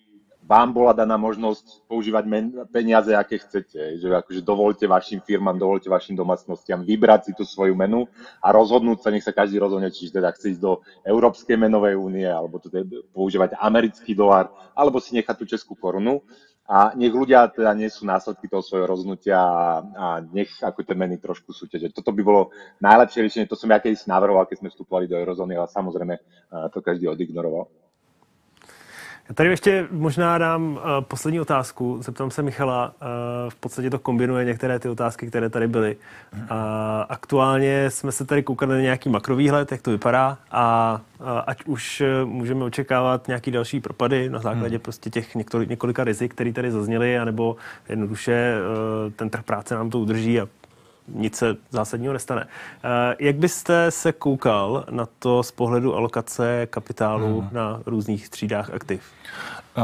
[0.50, 4.02] vám bola daná možnosť používať men- peniaze, aké chcete.
[4.02, 8.10] Že akože dovolte vašim firmám, dovolte vašim domácnostiam vybrať si tú svoju menu
[8.41, 12.26] a rozhodnúť sa, nech sa každý rozhodne, či teda chce ísť do Európskej menovej únie,
[12.26, 12.82] alebo teda
[13.14, 16.26] používať americký dolar, alebo si nechať tú českú korunu
[16.66, 21.22] a nech ľudia teda nesú následky toho svojho rozhodnutia a, a nech ako tie meny
[21.22, 21.93] trošku súťaže.
[21.93, 22.50] Toto by bolo
[22.82, 26.18] najlepšie riešenie, to som ja kedysi navrhoval, keď sme vstupovali do eurozóny, ale samozrejme
[26.74, 27.70] to každý odignoroval.
[29.30, 32.00] Já tady ještě možná dám uh, poslední otázku.
[32.02, 32.88] Zeptám se Michala.
[32.88, 35.96] Uh, v podstatě to kombinuje některé ty otázky, které tady byly.
[36.34, 36.40] Uh,
[37.10, 42.04] aktuálně jsme se tady koukali na nějaký makrovýhled, jak to vypadá a uh, ať už
[42.26, 44.84] můžeme očekávat nějaký další propady na základě hmm.
[44.84, 47.56] prostě těch několik, několika rizik, které tady zazněly, anebo
[47.90, 48.56] jednoduše
[49.06, 50.48] uh, ten trh práce nám to udrží a
[51.14, 52.47] nic se zásadního nestane.
[53.20, 57.49] Jak byste se koukal na to z pohledu alokace kapitálu hmm.
[57.51, 59.03] na různých třídách aktiv?
[59.78, 59.84] Uh,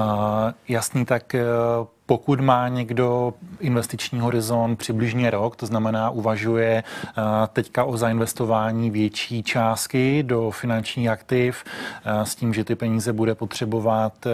[0.68, 1.36] jasný, tak
[1.80, 6.84] uh, pokud má někdo investiční horizont přibližně rok, to znamená uvažuje
[7.18, 13.14] uh, teďka o zainvestování větší částky do finančních aktiv uh, s tím, že ty peníze
[13.14, 14.32] bude potřebovat uh,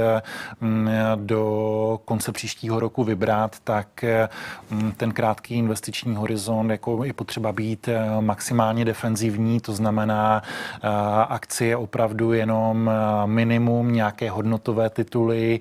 [0.70, 4.06] mm, do konce příštího roku vybrat, tak
[4.72, 10.42] mm, ten krátký investiční horizont jako je potřeba být maximálně defenzivní, to znamená
[11.28, 12.92] akcie opravdu jenom
[13.26, 15.60] minimum, nějaké hodnotové tituly,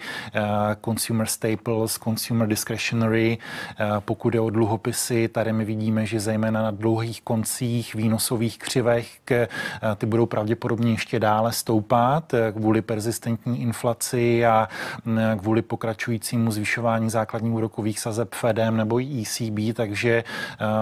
[0.84, 3.38] consumer staples, consumer discretionary.
[3.70, 9.18] Eh, pokud je o dluhopisy, tady my vidíme, že zejména na dlouhých koncích výnosových křivech
[9.30, 9.48] eh,
[9.96, 14.68] ty budou pravděpodobně ještě dále stoupat eh, kvůli persistentní inflaci a
[15.04, 20.24] mm, kvůli pokračujícímu zvyšování základních úrokových sazeb Fedem nebo ECB, takže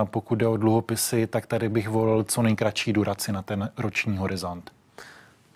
[0.05, 4.71] pokud jde o dluhopisy, tak tady bych volil co nejkratší duraci na ten roční horizont.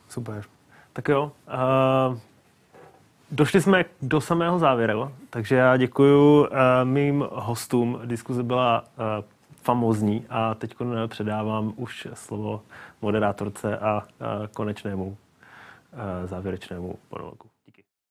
[0.09, 0.45] Super.
[0.93, 1.33] Tak jo,
[2.09, 2.19] uh,
[3.35, 6.49] Došli jsme do samého závěru, takže já děkuji uh,
[6.85, 8.01] mým hostům.
[8.05, 9.25] Diskuze byla uh,
[9.63, 10.75] famózní a teď
[11.07, 12.63] předávám už slovo
[13.03, 15.17] moderátorce a uh, konečnému
[16.25, 17.52] závěrečnému monologu.